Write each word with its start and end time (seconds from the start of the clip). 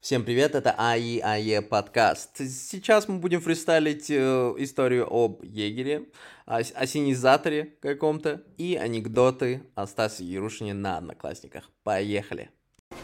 Всем 0.00 0.24
привет, 0.24 0.54
это 0.54 0.74
АИ 0.78 1.20
АЕ 1.20 1.60
подкаст. 1.60 2.38
Сейчас 2.38 3.06
мы 3.06 3.18
будем 3.18 3.42
фристайлить 3.42 4.10
э, 4.10 4.54
историю 4.56 5.06
об 5.06 5.44
егере, 5.44 6.06
о, 6.46 6.60
о 6.60 6.86
синизаторе 6.86 7.74
каком-то 7.82 8.40
и 8.56 8.76
анекдоты 8.76 9.62
о 9.74 9.86
Стасе 9.86 10.24
Ярушине 10.24 10.72
на 10.72 10.96
Одноклассниках. 10.96 11.68
Поехали! 11.84 12.48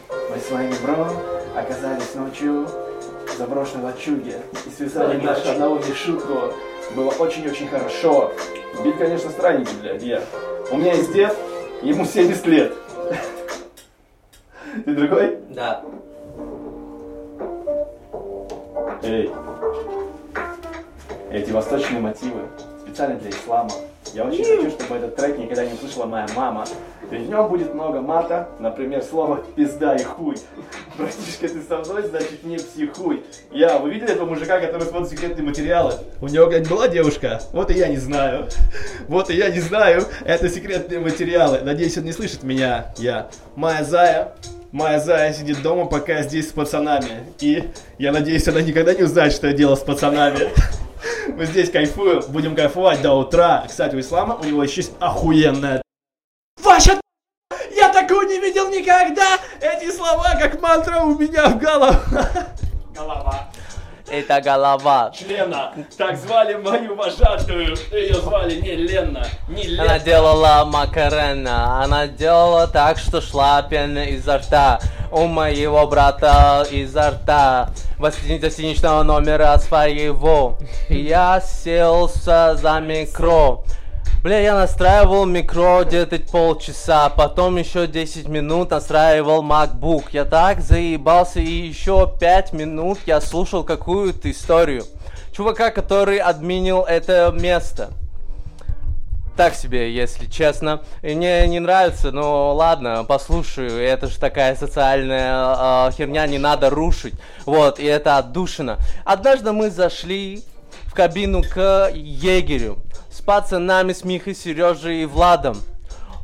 Мы 0.09 0.39
с 0.39 0.49
вами, 0.49 0.73
бро, 0.81 1.07
оказались 1.55 2.15
ночью 2.15 2.65
в 2.65 3.37
заброшенной 3.37 3.83
лачуге 3.83 4.41
и 4.65 4.69
связали 4.71 5.21
нашу 5.21 5.51
одного 5.51 5.79
шутку. 5.93 6.51
Было 6.95 7.11
очень-очень 7.11 7.67
хорошо. 7.67 8.33
Бит, 8.83 8.97
конечно, 8.97 9.29
странненький, 9.29 9.77
блядь, 9.81 10.01
я. 10.01 10.23
У 10.71 10.77
меня 10.77 10.93
есть 10.93 11.13
дед, 11.13 11.37
ему 11.83 12.05
70 12.05 12.47
лет. 12.47 12.73
Ты 14.83 14.95
другой? 14.95 15.37
Да. 15.51 15.85
Эй. 19.07 19.31
Эти 21.31 21.51
восточные 21.51 22.01
мотивы 22.01 22.41
специально 22.81 23.17
для 23.17 23.29
ислама. 23.29 23.71
Я 24.13 24.25
очень 24.25 24.43
хочу, 24.43 24.69
чтобы 24.71 24.97
этот 24.97 25.15
трек 25.15 25.37
никогда 25.37 25.65
не 25.65 25.73
услышала 25.73 26.05
моя 26.05 26.27
мама. 26.35 26.65
Ведь 27.09 27.21
в 27.21 27.29
нем 27.29 27.47
будет 27.47 27.73
много 27.73 28.01
мата, 28.01 28.49
например, 28.59 29.01
слово 29.01 29.45
пизда 29.55 29.95
и 29.95 30.03
хуй. 30.03 30.35
Братишка, 30.97 31.47
ты 31.47 31.61
со 31.61 31.77
мной, 31.77 32.03
значит 32.03 32.43
не 32.43 32.57
психуй. 32.57 33.23
Я, 33.51 33.77
вы 33.77 33.91
видели 33.91 34.11
этого 34.11 34.25
мужика, 34.25 34.59
который 34.59 34.83
смотрит 34.83 35.11
секретные 35.11 35.45
материалы? 35.45 35.93
У 36.21 36.27
него, 36.27 36.47
блядь, 36.47 36.67
была 36.67 36.89
девушка? 36.89 37.39
Вот 37.53 37.71
и 37.71 37.75
я 37.75 37.87
не 37.87 37.97
знаю. 37.97 38.49
Вот 39.07 39.29
и 39.29 39.35
я 39.35 39.49
не 39.49 39.61
знаю. 39.61 40.03
Это 40.25 40.49
секретные 40.49 40.99
материалы. 40.99 41.61
Надеюсь, 41.61 41.97
он 41.97 42.03
не 42.03 42.11
слышит 42.11 42.43
меня. 42.43 42.93
Я. 42.97 43.29
Моя 43.55 43.85
зая. 43.85 44.33
Моя 44.73 44.99
зая 44.99 45.33
сидит 45.33 45.61
дома, 45.61 45.85
пока 45.85 46.17
я 46.17 46.23
здесь 46.23 46.49
с 46.49 46.51
пацанами. 46.51 47.25
И 47.39 47.69
я 47.97 48.11
надеюсь, 48.11 48.47
она 48.49 48.61
никогда 48.61 48.93
не 48.93 49.03
узнает, 49.03 49.31
что 49.31 49.47
я 49.47 49.53
делал 49.53 49.77
с 49.77 49.81
пацанами. 49.81 50.49
Мы 51.27 51.45
здесь 51.45 51.71
кайфуем, 51.71 52.21
будем 52.29 52.53
кайфовать 52.53 53.01
до 53.01 53.13
утра. 53.13 53.63
Кстати, 53.67 53.95
у 53.95 53.99
Ислама 53.99 54.35
у 54.35 54.43
него 54.43 54.63
еще 54.63 54.81
есть 54.81 54.93
охуенная 54.99 55.81
Ваша 56.61 56.99
Я 57.75 57.93
такого 57.93 58.23
не 58.23 58.39
видел 58.39 58.69
никогда! 58.69 59.37
Эти 59.61 59.89
слова, 59.89 60.35
как 60.37 60.61
мантра 60.61 61.01
у 61.01 61.17
меня 61.17 61.47
в 61.47 61.59
голове. 61.59 61.99
Голова. 62.93 63.49
Это 64.09 64.41
голова. 64.41 65.11
Члена. 65.13 65.73
Так 65.97 66.17
звали 66.17 66.55
мою 66.55 66.95
вожатую. 66.95 67.75
Ее 67.91 68.15
звали 68.15 68.55
не 68.61 68.75
Лена, 68.75 69.25
не 69.49 69.63
Лена. 69.63 69.83
Она 69.83 69.99
делала 69.99 70.65
макарена, 70.65 71.83
она 71.83 72.07
делала 72.07 72.67
так, 72.67 72.97
что 72.97 73.21
шла 73.21 73.61
пена 73.61 74.05
изо 74.05 74.37
рта. 74.37 74.79
У 75.11 75.25
моего 75.25 75.85
брата 75.87 76.65
изо 76.71 77.11
рта. 77.11 77.69
Гостиничного 77.99 79.03
номера 79.03 79.57
своего. 79.57 80.57
Я 80.89 81.41
селся 81.41 82.55
за 82.55 82.79
микро. 82.79 83.63
Бля, 84.23 84.39
я 84.39 84.55
настраивал 84.55 85.25
микро 85.25 85.83
где-то 85.83 86.19
полчаса, 86.19 87.09
потом 87.09 87.57
еще 87.57 87.87
10 87.87 88.27
минут 88.27 88.71
настраивал 88.71 89.43
MacBook. 89.43 90.05
Я 90.11 90.25
так 90.25 90.61
заебался, 90.61 91.39
и 91.39 91.67
еще 91.67 92.11
5 92.19 92.53
минут 92.53 92.99
я 93.05 93.21
слушал 93.21 93.63
какую-то 93.63 94.29
историю. 94.29 94.83
Чувака, 95.31 95.69
который 95.69 96.17
админил 96.17 96.81
это 96.81 97.31
место. 97.33 97.91
Так 99.37 99.53
себе, 99.53 99.93
если 99.93 100.25
честно. 100.25 100.81
И 101.03 101.13
мне 101.13 101.47
не 101.47 101.59
нравится, 101.59 102.11
но 102.11 102.55
ладно, 102.55 103.05
послушаю. 103.07 103.79
Это 103.79 104.07
же 104.07 104.17
такая 104.17 104.55
социальная 104.55 105.89
э, 105.89 105.91
херня, 105.91 106.25
не 106.25 106.39
надо 106.39 106.71
рушить. 106.71 107.13
Вот, 107.45 107.79
и 107.79 107.85
это 107.85 108.17
отдушина. 108.17 108.79
Однажды 109.05 109.51
мы 109.51 109.69
зашли 109.69 110.43
кабину 110.97 111.43
к 111.43 111.91
егерю 111.93 112.79
с 113.11 113.21
пацанами, 113.21 113.93
с 113.93 114.03
Михой, 114.03 114.33
Сережей 114.33 115.03
и 115.03 115.05
Владом. 115.05 115.55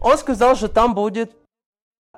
Он 0.02 0.18
сказал, 0.18 0.56
что 0.56 0.68
там 0.68 0.96
будет 0.96 1.32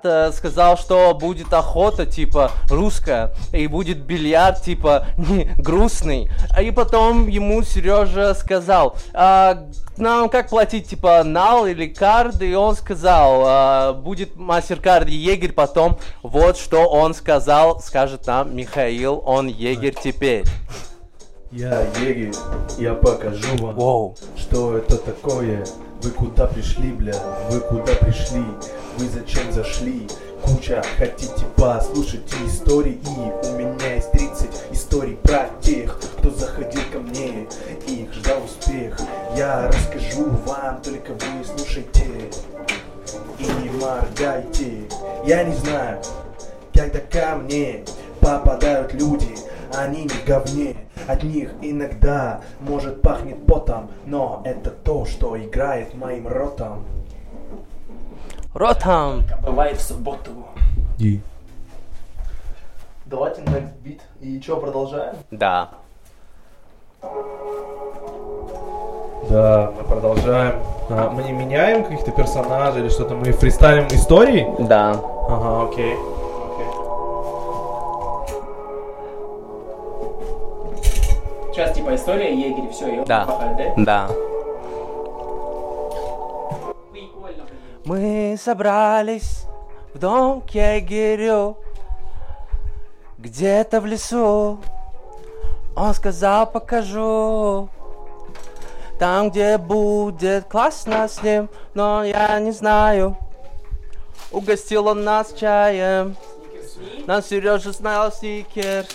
э, 0.02 0.32
сказал, 0.32 0.78
что 0.78 1.12
будет 1.12 1.52
охота, 1.52 2.06
типа, 2.06 2.50
русская, 2.70 3.34
и 3.52 3.66
будет 3.66 3.98
бильярд, 3.98 4.62
типа, 4.62 5.06
не, 5.18 5.44
грустный. 5.58 6.30
И 6.58 6.70
потом 6.70 7.26
ему 7.26 7.62
Сережа 7.62 8.32
сказал, 8.32 8.96
а, 9.12 9.66
нам 9.98 10.30
как 10.30 10.48
платить, 10.48 10.88
типа, 10.88 11.24
нал 11.24 11.66
или 11.66 11.86
кард? 11.88 12.40
И 12.40 12.54
он 12.54 12.74
сказал, 12.74 13.42
а, 13.44 13.92
будет 13.92 14.34
мастер-кард 14.36 15.10
егерь, 15.10 15.52
потом 15.52 15.98
вот 16.22 16.56
что 16.56 16.88
он 16.88 17.12
сказал, 17.12 17.80
скажет 17.80 18.26
нам 18.26 18.56
Михаил, 18.56 19.22
он 19.26 19.46
егерь 19.46 19.96
теперь. 20.02 20.44
Я 21.56 21.80
егерь, 22.02 22.34
я 22.76 22.92
покажу 22.92 23.56
вам, 23.56 23.76
Воу. 23.76 24.14
что 24.36 24.76
это 24.76 24.98
такое. 24.98 25.64
Вы 26.02 26.10
куда 26.10 26.46
пришли, 26.46 26.92
бля? 26.92 27.14
Вы 27.50 27.60
куда 27.60 27.94
пришли? 27.94 28.44
Вы 28.98 29.08
зачем 29.08 29.50
зашли? 29.50 30.06
Куча 30.42 30.84
хотите 30.98 31.46
послушать 31.56 32.30
истории 32.46 33.00
У 33.42 33.52
меня 33.56 33.94
есть 33.94 34.12
30 34.12 34.50
историй 34.72 35.16
про 35.16 35.48
тех, 35.62 35.98
кто 36.18 36.28
заходил 36.28 36.82
ко 36.92 36.98
мне 36.98 37.46
Их 37.88 38.12
ждал 38.12 38.44
успех 38.44 39.00
Я 39.34 39.68
расскажу 39.68 40.26
вам, 40.44 40.82
только 40.82 41.12
вы 41.12 41.42
слушайте 41.42 42.04
И 43.38 43.44
не 43.62 43.70
моргайте 43.80 44.82
Я 45.24 45.44
не 45.44 45.54
знаю, 45.54 46.02
когда 46.74 46.98
ко 46.98 47.36
мне 47.36 47.82
попадают 48.20 48.92
люди 48.92 49.34
они 49.78 50.04
не 50.04 50.24
говне 50.26 50.76
От 51.06 51.22
них 51.22 51.50
иногда, 51.60 52.40
может, 52.60 53.02
пахнет 53.02 53.46
потом 53.46 53.90
Но 54.04 54.42
это 54.44 54.70
то, 54.70 55.04
что 55.04 55.36
играет 55.38 55.94
моим 55.94 56.28
ротом 56.28 56.84
Ротам. 58.54 59.24
Бывает 59.42 59.76
в 59.76 59.82
субботу. 59.82 60.30
И 60.98 61.20
Давайте 63.04 63.42
next 63.42 63.72
beat. 63.84 64.00
И 64.20 64.40
что, 64.40 64.56
продолжаем? 64.56 65.14
Да. 65.30 65.70
Да, 69.28 69.72
мы 69.76 69.84
продолжаем 69.84 70.54
А, 70.88 71.10
Мы 71.10 71.24
не 71.24 71.32
меняем 71.32 71.84
каких-то 71.84 72.12
персонажей 72.12 72.80
или 72.82 72.88
что-то 72.88 73.14
Мы 73.14 73.32
фристайлим 73.32 73.86
истории? 73.88 74.46
Да. 74.58 74.92
Ага, 75.28 75.68
окей 75.68 75.96
типа 81.86 81.94
история 81.94 82.34
егерь, 82.34 82.70
все, 82.70 82.88
ее 82.88 83.04
Да. 83.04 83.24
да? 83.26 83.74
Да. 83.76 84.08
Мы 87.84 88.36
собрались 88.42 89.44
в 89.94 89.98
дом 89.98 90.40
к 90.40 90.50
егерю 90.50 91.56
Где-то 93.18 93.80
в 93.80 93.86
лесу 93.86 94.58
Он 95.76 95.94
сказал, 95.94 96.50
покажу 96.50 97.68
Там, 98.98 99.30
где 99.30 99.56
будет 99.56 100.46
классно 100.46 101.06
с 101.06 101.22
ним 101.22 101.48
Но 101.74 102.02
я 102.02 102.40
не 102.40 102.50
знаю 102.50 103.16
Угостил 104.32 104.88
он 104.88 105.04
нас 105.04 105.32
чаем 105.32 106.16
Нам 107.06 107.22
Сережа 107.22 107.70
знал 107.70 108.10
стикерс 108.10 108.88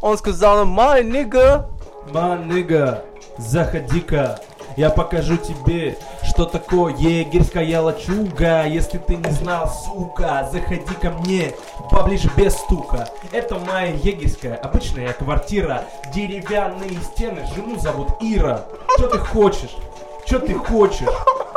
Он 0.00 0.16
сказал 0.16 0.64
май 0.64 1.04
нига 1.04 1.68
Маныга, 2.12 3.04
заходи-ка, 3.38 4.40
я 4.76 4.90
покажу 4.90 5.36
тебе, 5.36 5.96
что 6.24 6.44
такое 6.44 6.94
егерская 6.96 7.80
лачуга. 7.80 8.64
Если 8.64 8.98
ты 8.98 9.16
не 9.16 9.30
знал, 9.30 9.68
сука, 9.68 10.48
заходи 10.50 10.94
ко 11.00 11.10
мне 11.10 11.52
поближе 11.90 12.28
без 12.36 12.54
стука. 12.54 13.08
Это 13.30 13.58
моя 13.58 13.92
егерская 13.92 14.56
обычная 14.56 15.12
квартира, 15.12 15.84
деревянные 16.12 17.00
стены, 17.12 17.46
жену 17.54 17.78
зовут 17.78 18.08
Ира. 18.20 18.64
Что 18.96 19.08
ты 19.08 19.18
хочешь? 19.18 19.76
Что 20.26 20.40
ты 20.40 20.54
хочешь? 20.54 21.06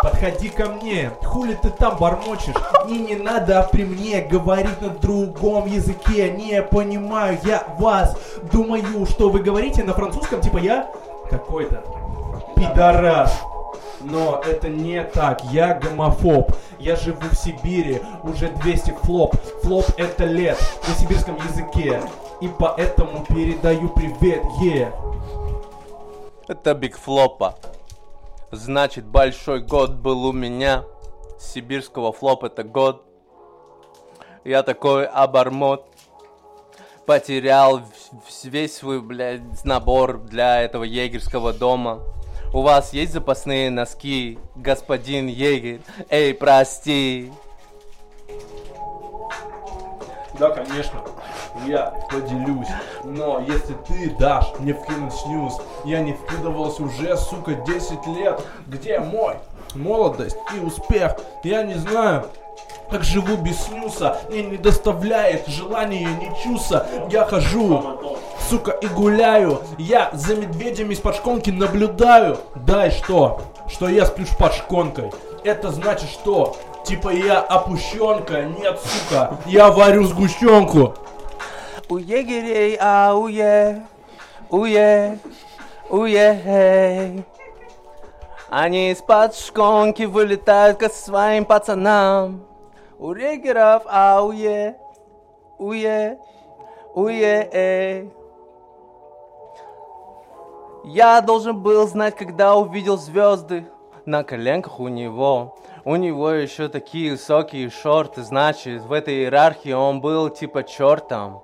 Подходи 0.04 0.50
ко 0.50 0.66
мне, 0.66 1.12
хули 1.24 1.54
ты 1.54 1.70
там 1.70 1.98
бормочешь? 1.98 2.54
Мне 2.86 3.00
не 3.00 3.16
надо 3.16 3.66
при 3.72 3.86
мне 3.86 4.20
говорить 4.20 4.82
на 4.82 4.90
другом 4.90 5.66
языке, 5.66 6.30
не 6.30 6.62
понимаю 6.62 7.40
я 7.46 7.64
вас. 7.80 8.18
Думаю, 8.52 9.06
что 9.06 9.30
вы 9.30 9.40
говорите 9.40 9.82
на 9.82 9.94
французском, 9.94 10.42
типа 10.42 10.58
я 10.58 10.92
какой-то 11.30 11.84
пидорас. 12.58 13.34
Но 14.02 14.42
это 14.46 14.68
не 14.68 15.02
так, 15.06 15.42
я 15.46 15.76
гомофоб. 15.76 16.52
Я 16.80 16.98
живу 16.98 17.22
в 17.32 17.36
Сибири, 17.36 18.02
уже 18.24 18.50
200 18.50 18.96
флоп. 19.04 19.38
Флоп 19.64 19.86
это 19.96 20.26
лет 20.26 20.60
на 20.86 20.94
сибирском 20.96 21.38
языке. 21.38 22.02
И 22.42 22.50
поэтому 22.60 23.24
передаю 23.30 23.88
привет, 23.88 24.44
е. 24.62 24.92
Это 26.50 26.74
Биг 26.74 26.98
Флопа. 26.98 27.56
Значит, 28.54 29.08
большой 29.08 29.62
год 29.62 29.94
был 29.94 30.26
у 30.28 30.32
меня. 30.32 30.84
Сибирского 31.40 32.14
флоп 32.14 32.44
это 32.44 32.64
год. 32.64 33.04
Я 34.44 34.62
такой 34.62 35.08
обормот. 35.08 35.88
потерял 37.08 37.82
весь 38.44 38.76
свой, 38.76 39.02
блядь, 39.02 39.66
набор 39.66 40.20
для 40.20 40.62
этого 40.62 40.84
егерского 40.84 41.52
дома. 41.52 42.04
У 42.54 42.62
вас 42.62 42.94
есть 42.94 43.14
запасные 43.14 43.72
носки, 43.72 44.38
господин 44.56 45.26
егерь? 45.26 45.82
Эй, 46.12 46.36
прости. 46.36 47.34
Да, 50.38 50.52
конечно. 50.52 51.02
Я 51.66 51.94
поделюсь. 52.10 52.68
Но 53.04 53.40
если 53.40 53.74
ты 53.88 54.10
дашь 54.20 54.52
мне 54.60 54.74
вкинуть 54.74 55.14
снюс, 55.14 55.62
я 55.86 56.02
не 56.02 56.14
вкидывался 56.14 56.84
уже, 56.84 57.16
сука, 57.18 57.54
10 57.54 58.08
лет. 58.08 58.42
Где 58.68 59.00
мой 59.00 59.36
молодость 59.76 60.38
и 60.56 60.60
успех? 60.60 61.16
Я 61.44 61.64
не 61.64 61.76
знаю. 61.76 62.26
Как 62.90 63.04
живу 63.04 63.38
без 63.38 63.60
снюса, 63.60 64.20
мне 64.30 64.44
не 64.44 64.58
доставляет 64.58 65.48
желания 65.48 66.06
ни 66.06 66.44
чуса. 66.44 66.86
Я 67.10 67.26
хожу, 67.26 68.18
сука, 68.50 68.72
и 68.72 68.88
гуляю. 68.88 69.62
Я 69.78 70.12
за 70.14 70.36
медведями 70.36 70.94
из-под 70.94 71.16
шконки 71.16 71.50
наблюдаю. 71.50 72.38
Дай 72.56 72.92
что? 72.92 73.42
Что 73.68 73.88
я 73.88 74.06
сплю 74.06 74.26
под 74.38 74.54
шконкой. 74.54 75.12
Это 75.44 75.72
значит 75.72 76.10
что? 76.10 76.56
Типа 76.86 77.10
я 77.10 77.40
опущенка? 77.40 78.44
Нет, 78.44 78.80
сука, 78.84 79.38
я 79.46 79.72
варю 79.72 80.04
сгущенку. 80.04 80.94
У 81.90 81.98
егерей, 81.98 82.78
ауе, 82.80 83.86
уе, 84.50 85.20
уе. 85.90 87.26
Они 88.50 88.92
из-под 88.92 89.36
шконки 89.36 90.04
вылетают 90.04 90.78
к 90.78 90.90
своим 90.90 91.46
пацанам. 91.46 92.46
У 92.98 93.12
регеров, 93.12 93.84
ауе, 93.88 94.78
уе, 95.58 96.18
уе, 96.94 97.50
эй. 97.52 98.12
Я 100.86 101.22
должен 101.22 101.62
был 101.62 101.88
знать, 101.88 102.16
когда 102.16 102.56
увидел 102.56 102.98
звезды 102.98 103.66
на 104.06 104.24
коленках 104.24 104.80
у 104.80 104.88
него. 104.88 105.56
У 105.86 105.96
него 105.96 106.30
еще 106.30 106.70
такие 106.70 107.12
высокие 107.12 107.70
шорты, 107.70 108.24
значит, 108.24 108.84
в 108.84 108.92
этой 108.92 109.16
иерархии 109.16 109.72
он 109.72 110.02
был 110.02 110.30
типа 110.30 110.64
чертом. 110.64 111.42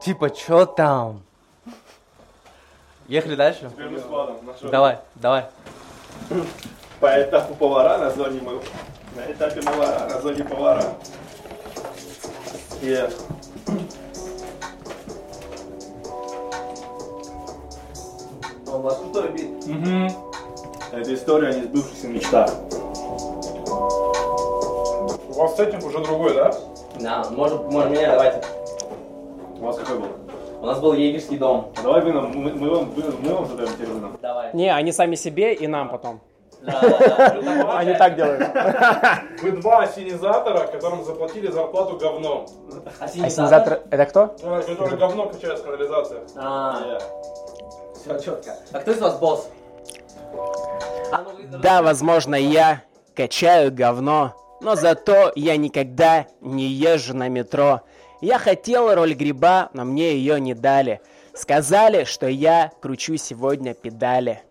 Типа, 0.00 0.30
чё 0.30 0.64
там? 0.64 1.22
Ехали 3.06 3.34
дальше? 3.34 3.70
Теперь 3.70 3.88
мы 3.88 3.98
с 3.98 4.04
Владом. 4.04 4.36
Давай, 4.62 4.98
давай. 5.16 5.46
По 7.00 7.22
этапу 7.22 7.54
повара 7.54 7.98
на 7.98 8.10
зоне 8.10 8.40
мы... 8.40 8.60
На 9.14 9.30
этапе 9.30 9.60
повара, 9.60 10.08
на 10.08 10.20
зоне 10.20 10.44
повара. 10.44 10.94
Yeah. 12.80 13.12
Это 20.92 21.14
история 21.14 21.48
о 21.48 21.52
несбывшихся 21.52 22.08
мечтах. 22.08 22.50
У 25.28 25.32
вас 25.34 25.56
сеттинг 25.56 25.84
уже 25.84 25.98
другой, 25.98 26.34
да? 26.34 26.54
Да, 27.00 27.24
может, 27.30 27.64
может 27.64 27.90
меня, 27.90 28.12
давайте. 28.12 28.42
Был 30.80 30.92
егерский 30.94 31.38
дом. 31.38 31.72
Давай 31.82 32.00
вы 32.02 32.12
нам, 32.12 32.32
мы, 32.36 32.52
мы 32.52 32.70
вам, 32.70 32.92
мы 33.22 33.34
вам 33.34 33.46
задаем 33.46 33.70
теперь 33.72 33.88
вы 33.88 34.00
нам. 34.00 34.18
Давай. 34.20 34.50
Не, 34.54 34.74
они 34.74 34.92
сами 34.92 35.14
себе 35.14 35.54
и 35.54 35.66
нам 35.66 35.88
потом. 35.88 36.20
Да, 36.62 36.78
да, 36.80 37.40
да. 37.40 37.72
Они 37.78 37.94
так 37.94 38.16
делают. 38.16 38.46
Вы 39.42 39.52
два 39.52 39.84
ассенизатора, 39.84 40.66
которым 40.66 41.04
заплатили 41.04 41.50
зарплату 41.50 41.96
говном. 41.96 42.46
Ассенизатор, 42.98 43.80
это 43.90 44.04
кто? 44.04 44.26
Который 44.26 44.98
говно 44.98 45.28
качает 45.30 45.58
с 45.58 45.62
канализации. 45.62 46.18
А, 46.36 46.98
все 47.94 48.18
четко. 48.18 48.56
А 48.72 48.80
кто 48.80 48.90
из 48.90 49.00
вас 49.00 49.18
босс? 49.18 49.48
А 51.12 51.22
ну, 51.22 51.58
Да, 51.62 51.82
возможно, 51.82 52.34
я 52.34 52.82
качаю 53.14 53.72
говно, 53.72 54.34
но 54.60 54.74
зато 54.74 55.32
я 55.34 55.56
никогда 55.56 56.26
не 56.40 56.66
езжу 56.66 57.16
на 57.16 57.28
метро. 57.28 57.80
Я 58.20 58.38
хотел 58.38 58.94
роль 58.94 59.14
гриба, 59.14 59.70
но 59.72 59.84
мне 59.84 60.14
ее 60.14 60.40
не 60.40 60.54
дали. 60.54 61.00
Сказали, 61.34 62.04
что 62.04 62.26
я 62.26 62.70
кручу 62.80 63.16
сегодня 63.16 63.72
педали. 63.72 64.42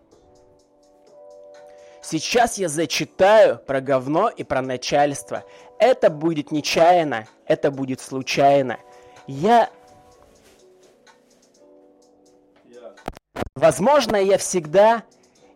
Сейчас 2.02 2.58
я 2.58 2.68
зачитаю 2.68 3.58
про 3.58 3.80
говно 3.80 4.28
и 4.28 4.42
про 4.42 4.62
начальство. 4.62 5.44
Это 5.78 6.10
будет 6.10 6.50
нечаянно, 6.50 7.26
это 7.46 7.70
будет 7.70 8.00
случайно. 8.00 8.78
Я... 9.26 9.70
Возможно, 13.54 14.16
я 14.16 14.38
всегда 14.38 15.04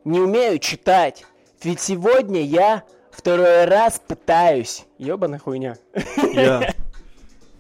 не 0.05 0.21
умею 0.21 0.59
читать. 0.59 1.25
Ведь 1.63 1.81
сегодня 1.81 2.43
я 2.43 2.85
второй 3.11 3.65
раз 3.65 3.99
пытаюсь. 3.99 4.85
Ёбаная 4.99 5.39
хуйня. 5.39 5.77
Я. 6.35 6.75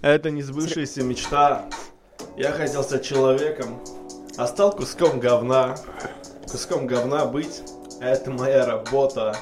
Это 0.04 0.30
не 0.30 0.42
сбывшаяся 0.42 1.02
мечта. 1.02 1.64
Я 2.36 2.52
хотел 2.52 2.82
стать 2.82 3.06
человеком, 3.06 3.80
а 4.36 4.46
стал 4.46 4.70
куском 4.70 5.18
говна. 5.18 5.76
Куском 6.42 6.86
говна 6.86 7.24
быть– 7.24 7.62
это 8.02 8.30
моя 8.30 8.66
работа. 8.66 9.34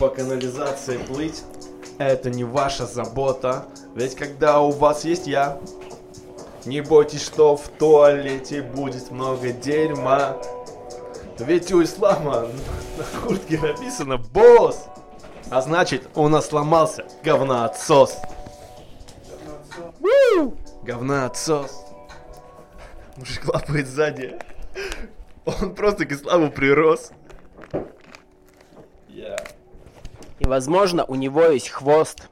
По 0.00 0.08
канализации 0.08 0.98
плыть– 0.98 1.44
это 1.98 2.28
не 2.28 2.42
ваша 2.42 2.86
забота. 2.86 3.66
Ведь 3.94 4.16
когда 4.16 4.58
у 4.58 4.72
вас 4.72 5.04
есть 5.04 5.28
я, 5.28 5.60
не 6.64 6.80
бойтесь, 6.80 7.24
что 7.24 7.56
в 7.56 7.68
туалете 7.68 8.62
будет 8.62 9.12
много 9.12 9.52
дерьма. 9.52 10.36
Ведь 11.38 11.70
у 11.70 11.80
ислама 11.84 12.48
на 12.98 13.20
куртке 13.20 13.60
написано 13.60 14.18
«Босс», 14.18 14.86
а 15.50 15.60
значит, 15.60 16.08
у 16.16 16.26
нас 16.26 16.48
сломался 16.48 17.04
говноотсос. 17.22 18.16
Говна 20.82 21.26
отсос. 21.26 21.84
Мужик 23.16 23.46
лапает 23.46 23.86
сзади. 23.86 24.38
Он 25.44 25.74
просто 25.74 26.04
к 26.04 26.12
исламу 26.12 26.50
прирос. 26.50 27.10
Я. 29.08 29.36
И, 30.38 30.46
возможно, 30.46 31.04
у 31.04 31.14
него 31.14 31.44
есть 31.46 31.68
хвост. 31.68 32.28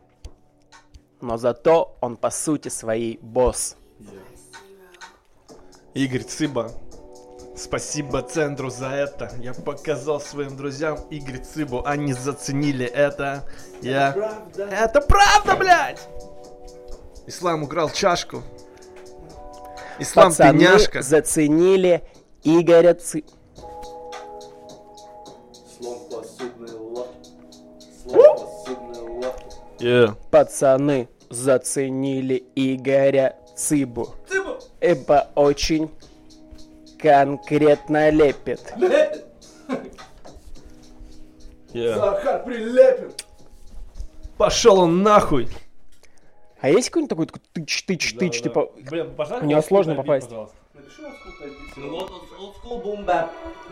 Но 1.21 1.37
зато 1.37 1.97
он 2.01 2.17
по 2.17 2.31
сути 2.31 2.69
своей 2.69 3.19
босс. 3.23 3.77
Игорь 5.95 6.25
Цыба. 6.25 6.73
Спасибо 7.57 8.23
центру 8.23 8.71
за 8.71 8.89
это. 8.89 9.31
Я 9.39 9.55
показал 9.55 10.21
своим 10.21 10.57
друзьям 10.57 10.99
Игорь 11.11 11.39
Цыбу. 11.39 11.87
Они 11.87 12.13
заценили 12.13 12.87
это. 12.87 13.49
Я... 13.83 14.15
Это 14.57 15.01
правда, 15.01 15.55
блядь! 15.57 16.09
Ислам 17.27 17.63
украл 17.65 17.91
чашку. 17.91 18.43
Ислам 19.99 20.31
Пацаны 20.31 20.59
пеняшка. 20.59 21.03
заценили 21.03 22.03
Игоря 22.43 22.95
Цы... 22.95 23.25
Yeah. 29.79 30.17
Пацаны 30.31 31.09
заценили 31.31 32.45
Игоря 32.55 33.37
Цыбу. 33.57 34.15
Ибо 34.81 35.29
очень 35.35 35.91
конкретно 36.99 38.11
лепит. 38.11 38.75
Yeah. 41.73 41.95
Захар 41.97 42.45
прилепин. 42.45 43.13
Пошел 44.37 44.81
он 44.81 45.03
нахуй. 45.03 45.49
А 46.63 46.69
есть 46.69 46.91
какой-нибудь 46.91 47.11
такой 47.11 47.27
такой 47.27 47.43
тыч-тыч-тыч, 47.55 48.41
типа... 48.41 48.71
Блин, 48.89 49.13
пожалуйста. 49.17 49.45
У 49.45 49.49
него 49.49 49.63
сложно 49.63 49.97
попасть. 49.97 50.31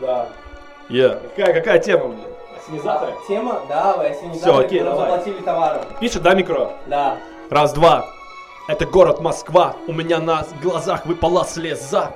Да. 0.01 0.29
Yeah. 0.89 1.29
Какая, 1.29 1.53
какая 1.53 1.79
тема, 1.79 2.09
блин? 2.09 2.25
Ассенизаторы. 2.57 3.13
Тема? 3.29 3.61
Давай, 3.69 4.09
если 4.09 4.25
не 4.25 4.37
Всё, 4.37 4.57
окей, 4.57 4.81
давай. 4.81 5.09
заплатили 5.09 5.41
товаром. 5.41 5.85
Пишет, 6.01 6.21
да, 6.21 6.33
микро? 6.33 6.73
Да. 6.87 7.17
Раз, 7.49 7.71
два. 7.71 8.09
Это 8.67 8.85
город 8.85 9.21
Москва. 9.21 9.77
У 9.87 9.93
меня 9.93 10.19
на 10.19 10.45
глазах 10.61 11.05
выпала 11.05 11.45
слеза. 11.45 12.11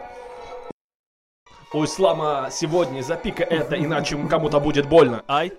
У 1.72 1.86
ислама 1.86 2.50
сегодня 2.51 3.01
запика 3.01 3.44
это, 3.44 3.82
иначе 3.82 4.17
кому-то 4.29 4.60
будет 4.60 4.89
больно. 4.89 5.24
Ай. 5.29 5.53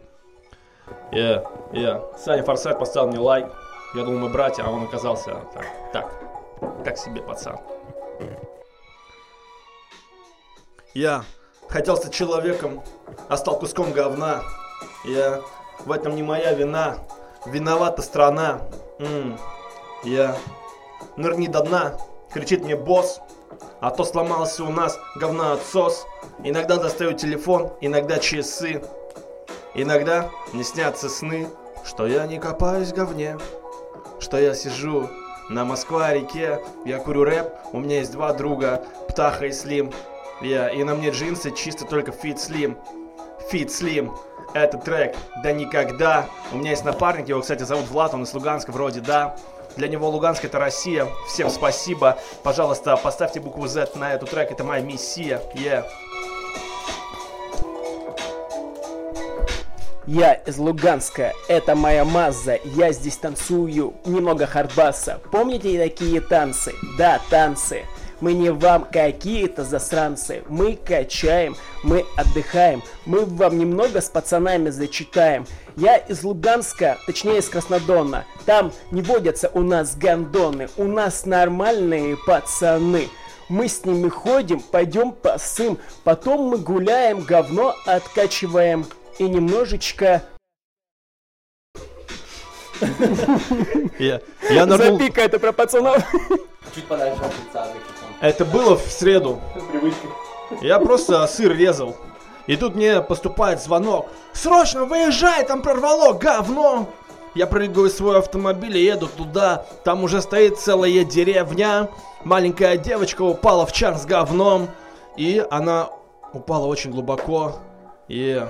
Я, 1.10 1.42
я. 1.72 2.02
Саня 2.18 2.42
Форсайт 2.42 2.78
поставил 2.78 3.08
мне 3.08 3.18
лайк. 3.18 3.46
Я 3.96 4.04
думал, 4.04 4.18
мы 4.18 4.28
братья, 4.28 4.62
а 4.64 4.70
он 4.70 4.82
оказался 4.82 5.40
так, 5.54 5.66
так, 5.90 6.12
так 6.84 6.98
себе 6.98 7.22
пацан. 7.22 7.58
Я 10.92 11.24
хотел 11.70 11.96
стать 11.96 12.12
человеком, 12.12 12.82
а 13.30 13.38
стал 13.38 13.58
куском 13.58 13.92
говна. 13.92 14.42
Я 15.04 15.40
в 15.86 15.90
этом 15.92 16.14
не 16.14 16.22
моя 16.22 16.52
вина. 16.52 16.98
Виновата 17.46 18.02
страна. 18.02 18.60
М, 18.98 19.38
Я 20.04 20.36
нырни 21.16 21.46
до 21.46 21.60
дна, 21.62 21.96
кричит 22.30 22.64
мне 22.64 22.76
босс, 22.76 23.20
а 23.80 23.90
то 23.90 24.04
сломался 24.04 24.62
у 24.62 24.70
нас 24.70 24.98
говноотсос. 25.14 26.06
Иногда 26.44 26.76
достаю 26.76 27.14
телефон, 27.14 27.72
иногда 27.80 28.18
часы. 28.18 28.84
Иногда 29.74 30.28
мне 30.52 30.64
снятся 30.64 31.08
сны, 31.08 31.48
что 31.82 32.06
я 32.06 32.26
не 32.26 32.38
копаюсь 32.38 32.90
в 32.92 32.94
говне, 32.94 33.38
что 34.20 34.38
я 34.38 34.54
сижу 34.54 35.08
на 35.48 35.64
Москва-реке, 35.64 36.60
я 36.84 36.98
курю 36.98 37.24
рэп, 37.24 37.52
у 37.72 37.78
меня 37.78 37.98
есть 37.98 38.12
два 38.12 38.32
друга, 38.32 38.84
Птаха 39.08 39.46
и 39.46 39.52
Слим. 39.52 39.92
Я, 40.40 40.68
и 40.68 40.82
на 40.82 40.94
мне 40.94 41.10
джинсы 41.10 41.50
чисто 41.50 41.84
только 41.84 42.10
Fit 42.10 42.36
Slim. 42.36 42.76
Fit 43.50 43.66
Slim. 43.66 44.16
Это 44.54 44.78
трек 44.78 45.16
«Да 45.42 45.52
никогда». 45.52 46.26
У 46.52 46.56
меня 46.56 46.70
есть 46.70 46.84
напарник, 46.84 47.28
его, 47.28 47.40
кстати, 47.40 47.62
зовут 47.62 47.88
Влад, 47.88 48.14
он 48.14 48.22
из 48.22 48.32
Луганска 48.34 48.70
вроде, 48.70 49.00
да. 49.00 49.36
Для 49.76 49.88
него 49.88 50.08
Луганск 50.08 50.44
это 50.44 50.58
Россия. 50.58 51.06
Всем 51.28 51.50
спасибо. 51.50 52.18
Пожалуйста, 52.42 52.96
поставьте 52.96 53.40
букву 53.40 53.66
Z 53.66 53.90
на 53.96 54.14
эту 54.14 54.26
трек, 54.26 54.50
это 54.50 54.64
моя 54.64 54.82
миссия. 54.82 55.42
Yeah. 55.54 55.84
Я 60.06 60.34
из 60.34 60.56
Луганска, 60.56 61.32
это 61.48 61.74
моя 61.74 62.04
Маза, 62.04 62.60
я 62.76 62.92
здесь 62.92 63.16
танцую, 63.16 63.94
немного 64.04 64.46
хардбаса. 64.46 65.18
Помните 65.32 65.76
такие 65.82 66.20
танцы? 66.20 66.72
Да, 66.96 67.20
танцы. 67.28 67.86
Мы 68.20 68.32
не 68.32 68.50
вам 68.50 68.86
какие-то 68.90 69.64
засранцы, 69.64 70.44
мы 70.48 70.76
качаем, 70.76 71.56
мы 71.82 72.06
отдыхаем, 72.16 72.84
мы 73.04 73.26
вам 73.26 73.58
немного 73.58 74.00
с 74.00 74.08
пацанами 74.08 74.70
зачитаем. 74.70 75.44
Я 75.76 75.96
из 75.96 76.22
Луганска, 76.22 76.98
точнее 77.04 77.38
из 77.38 77.48
Краснодона, 77.48 78.24
там 78.46 78.72
не 78.92 79.02
водятся 79.02 79.50
у 79.52 79.60
нас 79.60 79.96
гандоны, 79.96 80.68
у 80.76 80.84
нас 80.84 81.26
нормальные 81.26 82.16
пацаны. 82.26 83.08
Мы 83.48 83.68
с 83.68 83.84
ними 83.84 84.08
ходим, 84.08 84.60
пойдем 84.60 85.10
посым, 85.10 85.78
потом 86.04 86.48
мы 86.48 86.58
гуляем, 86.58 87.22
говно 87.22 87.74
откачиваем 87.86 88.86
и 89.18 89.24
немножечко 89.28 90.22
Я, 93.98 94.20
я 94.50 94.66
нырнул- 94.66 94.98
запика 94.98 95.22
это 95.22 95.38
про 95.38 95.52
пацанов. 95.52 96.04
Чуть 96.74 96.84
подальше 96.84 97.22
от 97.22 97.32
лица. 97.32 97.68
Это 98.20 98.44
было 98.44 98.76
в 98.76 98.82
среду. 98.90 99.40
Я 100.60 100.78
просто 100.78 101.26
сыр 101.26 101.56
резал. 101.56 101.96
И 102.46 102.56
тут 102.56 102.74
мне 102.76 103.00
поступает 103.00 103.60
звонок. 103.60 104.08
Срочно 104.32 104.84
выезжай, 104.84 105.44
там 105.44 105.62
прорвало, 105.62 106.12
говно! 106.12 106.88
Я 107.34 107.46
прыгаю 107.46 107.90
в 107.90 107.92
свой 107.92 108.18
автомобиль 108.18 108.78
и 108.78 108.84
еду 108.84 109.08
туда. 109.08 109.66
Там 109.84 110.04
уже 110.04 110.22
стоит 110.22 110.58
целая 110.58 111.04
деревня. 111.04 111.90
Маленькая 112.24 112.76
девочка 112.78 113.22
упала 113.22 113.66
в 113.66 113.72
чан 113.72 113.98
с 113.98 114.06
говном. 114.06 114.68
И 115.16 115.44
она 115.50 115.90
упала 116.32 116.66
очень 116.66 116.92
глубоко. 116.92 117.56
И... 118.08 118.42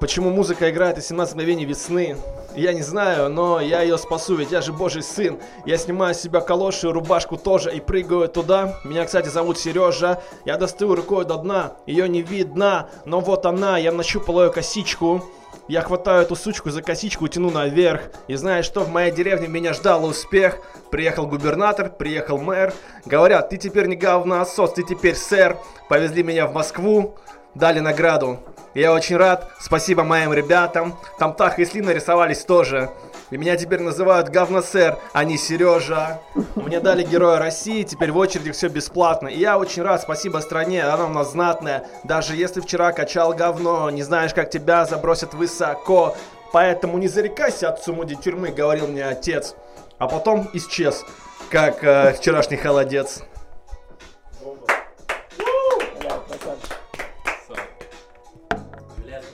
Почему 0.00 0.30
музыка 0.30 0.70
играет 0.70 0.96
из 0.96 1.08
17 1.08 1.34
мгновений 1.34 1.66
весны? 1.66 2.16
Я 2.56 2.72
не 2.72 2.80
знаю, 2.80 3.28
но 3.28 3.60
я 3.60 3.82
ее 3.82 3.98
спасу, 3.98 4.34
ведь 4.34 4.50
я 4.50 4.62
же 4.62 4.72
божий 4.72 5.02
сын. 5.02 5.38
Я 5.66 5.76
снимаю 5.76 6.14
с 6.14 6.20
себя 6.20 6.40
калоши, 6.40 6.90
рубашку 6.90 7.36
тоже 7.36 7.70
и 7.76 7.80
прыгаю 7.80 8.26
туда. 8.28 8.80
Меня, 8.82 9.04
кстати, 9.04 9.28
зовут 9.28 9.58
Сережа. 9.58 10.22
Я 10.46 10.56
достаю 10.56 10.94
рукой 10.94 11.26
до 11.26 11.36
дна, 11.36 11.74
ее 11.86 12.08
не 12.08 12.22
видно, 12.22 12.88
но 13.04 13.20
вот 13.20 13.44
она, 13.44 13.76
я 13.76 13.92
нащупал 13.92 14.42
ее 14.44 14.50
косичку. 14.50 15.22
Я 15.68 15.82
хватаю 15.82 16.22
эту 16.22 16.34
сучку 16.34 16.70
за 16.70 16.82
косичку, 16.82 17.28
тяну 17.28 17.50
наверх. 17.50 18.00
И 18.26 18.34
знаешь 18.36 18.64
что, 18.64 18.80
в 18.80 18.88
моей 18.88 19.12
деревне 19.12 19.48
меня 19.48 19.74
ждал 19.74 20.06
успех. 20.06 20.58
Приехал 20.90 21.26
губернатор, 21.26 21.90
приехал 21.90 22.38
мэр. 22.38 22.72
Говорят, 23.04 23.50
ты 23.50 23.58
теперь 23.58 23.86
не 23.86 23.96
говноосос, 23.96 24.72
ты 24.72 24.82
теперь 24.82 25.14
сэр. 25.14 25.58
Повезли 25.90 26.22
меня 26.22 26.46
в 26.46 26.54
Москву, 26.54 27.16
дали 27.54 27.80
награду. 27.80 28.38
Я 28.74 28.92
очень 28.92 29.16
рад, 29.16 29.50
спасибо 29.58 30.04
моим 30.04 30.32
ребятам. 30.32 30.96
Там 31.18 31.34
Тах 31.34 31.58
и 31.58 31.64
Сли 31.64 31.82
нарисовались 31.82 32.44
тоже. 32.44 32.90
И 33.30 33.36
меня 33.36 33.56
теперь 33.56 33.80
называют 33.80 34.28
говносэр, 34.28 34.96
а 35.12 35.24
не 35.24 35.36
Сережа. 35.36 36.20
Мне 36.54 36.80
дали 36.80 37.02
Героя 37.02 37.38
России, 37.38 37.82
теперь 37.82 38.12
в 38.12 38.16
очереди 38.16 38.52
все 38.52 38.68
бесплатно. 38.68 39.28
И 39.28 39.38
я 39.38 39.58
очень 39.58 39.82
рад, 39.82 40.02
спасибо 40.02 40.38
стране, 40.38 40.84
она 40.84 41.06
у 41.06 41.08
нас 41.08 41.32
знатная. 41.32 41.86
Даже 42.04 42.36
если 42.36 42.60
вчера 42.60 42.92
качал 42.92 43.34
говно, 43.34 43.90
не 43.90 44.02
знаешь, 44.02 44.34
как 44.34 44.50
тебя 44.50 44.84
забросят 44.84 45.34
высоко. 45.34 46.16
Поэтому 46.52 46.98
не 46.98 47.08
зарекайся 47.08 47.68
от 47.68 47.82
сумуди 47.82 48.16
тюрьмы, 48.16 48.48
говорил 48.50 48.88
мне 48.88 49.04
отец. 49.04 49.54
А 49.98 50.08
потом 50.08 50.48
исчез, 50.52 51.04
как 51.50 51.84
э, 51.84 52.12
вчерашний 52.14 52.56
холодец. 52.56 53.22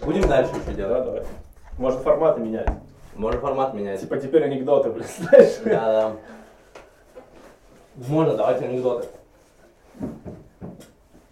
Будем 0.07 0.29
дальше 0.29 0.53
еще 0.53 0.67
Да, 0.67 0.73
делать? 0.73 1.05
давай. 1.05 1.23
Может 1.79 2.01
форматы 2.03 2.41
менять. 2.41 2.69
Можно 3.17 3.41
формат 3.41 3.75
менять. 3.75 4.01
Типа 4.01 4.19
теперь 4.19 4.45
анекдоты, 4.45 4.91
блин, 4.91 5.05
знаешь? 5.19 5.57
Да, 5.65 5.71
да. 5.93 6.13
Можно, 8.07 8.37
давайте 8.37 8.67
анекдоты. 8.67 9.09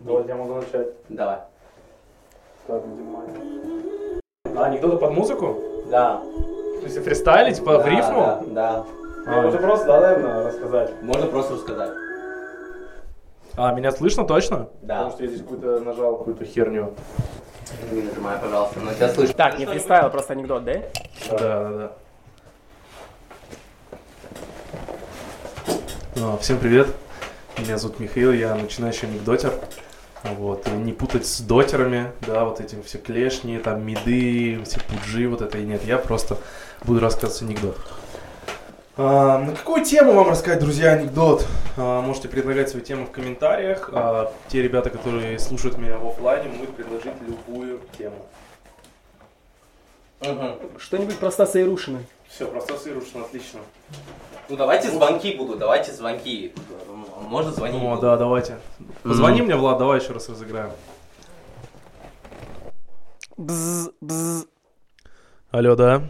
Вот 0.00 0.26
я 0.26 0.34
могу 0.34 0.54
начать. 0.54 0.88
Давай. 1.08 1.38
Так, 2.66 2.82
внимание. 2.84 4.20
А, 4.56 4.64
анекдоты 4.64 4.96
под 4.96 5.12
музыку? 5.12 5.56
Да. 5.88 6.20
То 6.80 6.84
есть 6.86 6.98
фристайлить 7.04 7.64
по 7.64 7.78
да, 7.78 7.88
рифму? 7.88 8.20
Да, 8.22 8.42
да. 8.46 8.84
А, 9.26 9.42
Можно 9.42 9.58
просто, 9.60 9.86
да, 9.86 10.00
наверное, 10.00 10.44
рассказать. 10.48 10.90
Можно 11.00 11.26
просто 11.26 11.54
рассказать. 11.54 11.90
А, 13.56 13.72
меня 13.72 13.92
слышно 13.92 14.26
точно? 14.26 14.68
Да. 14.82 14.96
Потому 14.96 15.10
что 15.12 15.22
я 15.22 15.28
здесь 15.28 15.42
какую-то 15.42 15.78
нажал 15.78 16.16
какую-то 16.18 16.44
херню. 16.44 16.92
Не 17.90 18.02
нажимай, 18.02 18.38
пожалуйста, 18.38 18.80
но 18.80 18.92
тебя 18.92 19.12
слышно. 19.12 19.34
Так, 19.34 19.58
не 19.58 19.66
фристайл, 19.66 20.10
просто 20.10 20.32
анекдот, 20.34 20.64
да? 20.64 20.74
Да, 21.30 21.38
да, 21.38 21.70
да. 21.70 21.92
А, 26.16 26.38
Всем 26.40 26.58
привет. 26.58 26.88
Меня 27.58 27.78
зовут 27.78 28.00
Михаил, 28.00 28.32
я 28.32 28.54
начинающий 28.54 29.08
анекдотер. 29.08 29.52
Вот, 30.24 30.66
и 30.68 30.70
не 30.70 30.92
путать 30.94 31.26
с 31.26 31.40
дотерами, 31.40 32.10
да, 32.26 32.44
вот 32.44 32.58
этим 32.58 32.82
все 32.82 32.96
клешни, 32.96 33.58
там, 33.58 33.84
миды, 33.84 34.58
все 34.64 34.80
пуджи, 34.80 35.28
вот 35.28 35.42
это 35.42 35.58
и 35.58 35.64
нет. 35.64 35.84
Я 35.84 35.98
просто 35.98 36.38
буду 36.82 37.00
рассказывать 37.00 37.42
анекдот. 37.42 37.76
А, 38.96 39.38
на 39.38 39.56
какую 39.56 39.84
тему 39.84 40.12
вам 40.12 40.28
рассказать, 40.30 40.60
друзья, 40.60 40.92
анекдот? 40.92 41.46
А, 41.76 42.00
можете 42.00 42.28
предлагать 42.28 42.68
свои 42.70 42.80
темы 42.80 43.06
в 43.06 43.10
комментариях. 43.10 43.90
А, 43.92 44.32
те 44.48 44.62
ребята, 44.62 44.90
которые 44.90 45.38
слушают 45.40 45.78
меня 45.78 45.98
в 45.98 46.06
оффлайне, 46.06 46.48
могут 46.50 46.76
предложить 46.76 47.14
любую 47.26 47.80
тему. 47.98 48.24
Мгм. 50.20 50.54
Что-нибудь 50.78 51.18
про 51.18 51.32
Стаса 51.32 51.58
Ярушина. 51.58 51.98
Все, 52.28 52.46
процессируешь, 52.46 53.08
отлично. 53.14 53.60
Ну 54.48 54.56
давайте 54.56 54.90
звонки 54.90 55.34
будут, 55.34 55.58
давайте 55.58 55.92
звонки. 55.92 56.54
Можно 57.20 57.52
звонить? 57.52 57.82
О, 57.82 57.96
да, 57.96 58.16
давайте. 58.16 58.58
Позвони 59.02 59.42
мне, 59.42 59.56
Влад, 59.56 59.78
давай 59.78 60.00
еще 60.00 60.12
раз 60.12 60.28
разыграем. 60.28 60.70
Бз, 63.36 63.90
бз. 64.00 64.46
Алло, 65.50 65.74
да. 65.74 66.02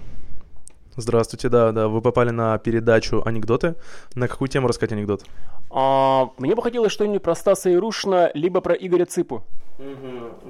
Здравствуйте, 0.96 1.48
да, 1.48 1.72
да. 1.72 1.88
Вы 1.88 2.00
попали 2.00 2.30
на 2.30 2.56
передачу 2.58 3.22
анекдоты. 3.24 3.74
На 4.14 4.28
какую 4.28 4.48
тему 4.48 4.68
рассказать 4.68 4.92
анекдот? 4.92 5.22
А, 5.70 6.30
мне 6.38 6.54
бы 6.54 6.62
хотелось 6.62 6.92
что-нибудь 6.92 7.22
про 7.22 7.34
Стаса 7.34 7.68
Ярушина, 7.70 8.30
либо 8.34 8.60
про 8.60 8.74
Игоря 8.74 9.04
Цыпу. 9.04 9.42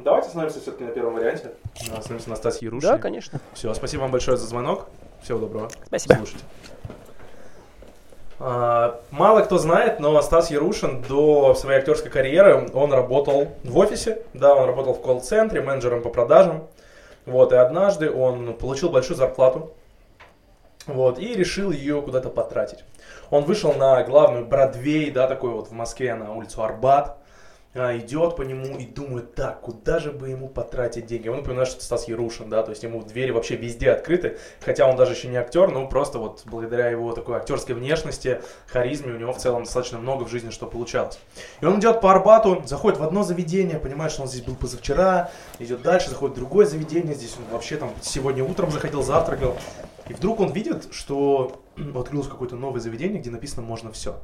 Давайте 0.05 0.29
остановимся 0.29 0.61
все-таки 0.61 0.85
на 0.85 0.91
первом 0.91 1.15
варианте. 1.15 1.53
Остановимся 1.97 2.29
на 2.29 2.37
Стасе 2.37 2.67
Ярушине. 2.67 2.93
Да, 2.93 2.99
конечно. 2.99 3.41
Все, 3.55 3.73
спасибо 3.73 4.03
вам 4.03 4.11
большое 4.11 4.37
за 4.37 4.47
звонок. 4.47 4.87
Всего 5.23 5.39
доброго. 5.39 5.71
Спасибо. 5.87 6.17
Слушайте. 6.17 6.45
А, 8.39 9.01
Мало 9.11 9.41
кто 9.41 9.57
знает, 9.57 9.99
но 10.01 10.21
Стас 10.21 10.51
Ярушин 10.51 11.03
до 11.09 11.55
своей 11.55 11.79
актерской 11.79 12.11
карьеры, 12.11 12.69
он 12.75 12.93
работал 12.93 13.49
в 13.65 13.79
офисе, 13.79 14.23
да, 14.35 14.55
он 14.55 14.67
работал 14.67 14.93
в 14.93 15.01
колл-центре, 15.01 15.63
менеджером 15.63 16.03
по 16.03 16.11
продажам. 16.11 16.65
Вот, 17.25 17.55
и 17.55 17.57
однажды 17.57 18.11
он 18.11 18.53
получил 18.53 18.91
большую 18.91 19.17
зарплату, 19.17 19.73
вот, 20.87 21.19
и 21.19 21.35
решил 21.35 21.71
ее 21.71 22.03
куда-то 22.03 22.31
потратить. 22.31 22.85
Он 23.31 23.45
вышел 23.45 23.73
на 23.73 24.03
главную 24.03 24.47
Бродвей, 24.47 25.11
да, 25.11 25.27
такой 25.27 25.51
вот 25.51 25.69
в 25.69 25.73
Москве, 25.73 26.15
на 26.15 26.35
улицу 26.35 26.63
Арбат, 26.63 27.19
идет 27.75 28.37
по 28.37 28.43
нему 28.43 28.79
и 28.79 28.87
думает, 28.87 29.35
так, 29.35 29.61
куда 29.61 29.99
же 29.99 30.13
бы 30.13 30.29
ему 30.29 30.49
потратить 30.49 31.07
деньги? 31.07 31.29
Он 31.29 31.43
понимает, 31.43 31.69
что 31.69 31.79
это 31.79 31.85
Стас 31.85 32.09
Ярушин, 32.09 32.49
да, 32.49 32.63
то 32.63 32.71
есть 32.71 32.83
ему 32.85 33.03
двери 33.03 33.33
вообще 33.33 33.57
везде 33.57 33.91
открыты, 33.91 34.39
хотя 34.61 34.89
он 34.89 34.97
даже 34.97 35.13
еще 35.13 35.29
не 35.29 35.37
актер, 35.37 35.71
но 35.71 35.87
просто 35.89 36.19
вот 36.19 36.43
благодаря 36.45 36.89
его 36.89 37.13
такой 37.13 37.37
актерской 37.37 37.75
внешности, 37.75 38.41
харизме, 38.67 39.13
у 39.13 39.19
него 39.19 39.33
в 39.33 39.39
целом 39.39 39.65
достаточно 39.65 39.99
много 39.99 40.25
в 40.25 40.31
жизни 40.31 40.51
что 40.51 40.67
получалось. 40.67 41.19
И 41.61 41.67
он 41.67 41.81
идет 41.81 42.01
по 42.01 42.13
Арбату, 42.13 42.63
заходит 42.65 42.99
в 42.99 43.03
одно 43.03 43.23
заведение, 43.25 43.79
понимает, 43.79 44.13
что 44.13 44.23
он 44.23 44.29
здесь 44.29 44.43
был 44.43 44.55
позавчера, 44.55 45.31
идет 45.59 45.83
дальше, 45.83 46.11
заходит 46.11 46.37
в 46.37 46.39
другое 46.39 46.67
заведение, 46.67 47.15
здесь 47.15 47.37
он 47.37 47.53
вообще 47.53 47.77
там 47.77 47.93
сегодня 48.03 48.45
утром 48.45 48.71
заходил, 48.71 49.03
завтракал. 49.03 49.57
И 50.09 50.13
вдруг 50.13 50.41
он 50.41 50.53
видит, 50.53 50.89
что 50.93 51.63
открылось 51.97 52.29
какое-то 52.29 52.57
новое 52.57 52.81
заведение, 52.81 53.21
где 53.21 53.31
написано 53.31 53.63
«можно 53.63 53.91
все». 53.91 54.21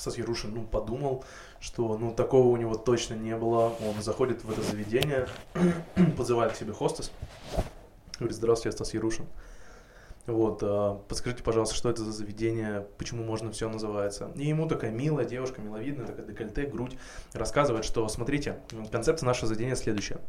Стас 0.00 0.18
Ярушин, 0.18 0.54
ну, 0.54 0.62
подумал, 0.64 1.24
что, 1.60 1.96
ну, 1.98 2.12
такого 2.12 2.48
у 2.48 2.56
него 2.56 2.74
точно 2.74 3.14
не 3.14 3.36
было. 3.36 3.74
Он 3.86 4.02
заходит 4.02 4.42
в 4.44 4.50
это 4.50 4.62
заведение, 4.62 5.28
позывает 6.16 6.52
к 6.52 6.56
себе 6.56 6.72
хостес, 6.72 7.12
говорит, 8.18 8.36
здравствуйте, 8.36 8.68
я 8.68 8.72
Стас 8.72 8.94
Ярушин. 8.94 9.26
Вот, 10.26 10.60
а, 10.62 11.02
подскажите, 11.08 11.42
пожалуйста, 11.42 11.74
что 11.74 11.90
это 11.90 12.02
за 12.02 12.12
заведение, 12.12 12.86
почему 12.98 13.24
можно 13.24 13.50
все 13.52 13.68
называется. 13.68 14.30
И 14.36 14.46
ему 14.46 14.66
такая 14.66 14.90
милая 14.90 15.24
девушка, 15.24 15.60
миловидная, 15.60 16.06
такая 16.06 16.26
декольте, 16.26 16.66
грудь, 16.66 16.96
рассказывает, 17.32 17.84
что, 17.84 18.08
смотрите, 18.08 18.60
концепция 18.90 19.26
нашего 19.26 19.48
заведения 19.48 19.74
следующая. 19.74 20.20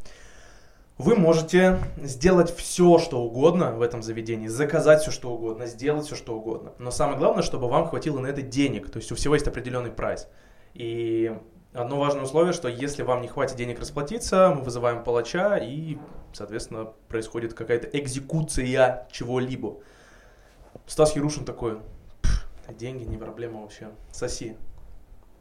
Вы 1.02 1.16
можете 1.16 1.80
сделать 1.96 2.54
все, 2.54 2.98
что 2.98 3.20
угодно 3.20 3.72
в 3.72 3.82
этом 3.82 4.04
заведении, 4.04 4.46
заказать 4.46 5.02
все, 5.02 5.10
что 5.10 5.32
угодно, 5.32 5.66
сделать 5.66 6.06
все, 6.06 6.14
что 6.14 6.36
угодно. 6.36 6.74
Но 6.78 6.92
самое 6.92 7.18
главное, 7.18 7.42
чтобы 7.42 7.68
вам 7.68 7.88
хватило 7.88 8.20
на 8.20 8.28
это 8.28 8.40
денег. 8.40 8.88
То 8.88 8.98
есть 8.98 9.10
у 9.10 9.16
всего 9.16 9.34
есть 9.34 9.48
определенный 9.48 9.90
прайс. 9.90 10.28
И 10.74 11.36
одно 11.72 11.98
важное 11.98 12.22
условие, 12.22 12.52
что 12.52 12.68
если 12.68 13.02
вам 13.02 13.20
не 13.20 13.26
хватит 13.26 13.56
денег 13.56 13.80
расплатиться, 13.80 14.54
мы 14.54 14.62
вызываем 14.62 15.02
палача 15.02 15.56
и, 15.56 15.98
соответственно, 16.32 16.92
происходит 17.08 17.52
какая-то 17.52 17.88
экзекуция 17.98 19.08
чего-либо. 19.10 19.78
Стас 20.86 21.16
Ярушин 21.16 21.44
такой, 21.44 21.80
«Пф, 22.22 22.46
деньги 22.78 23.02
не 23.02 23.16
проблема 23.16 23.62
вообще, 23.62 23.90
соси. 24.12 24.56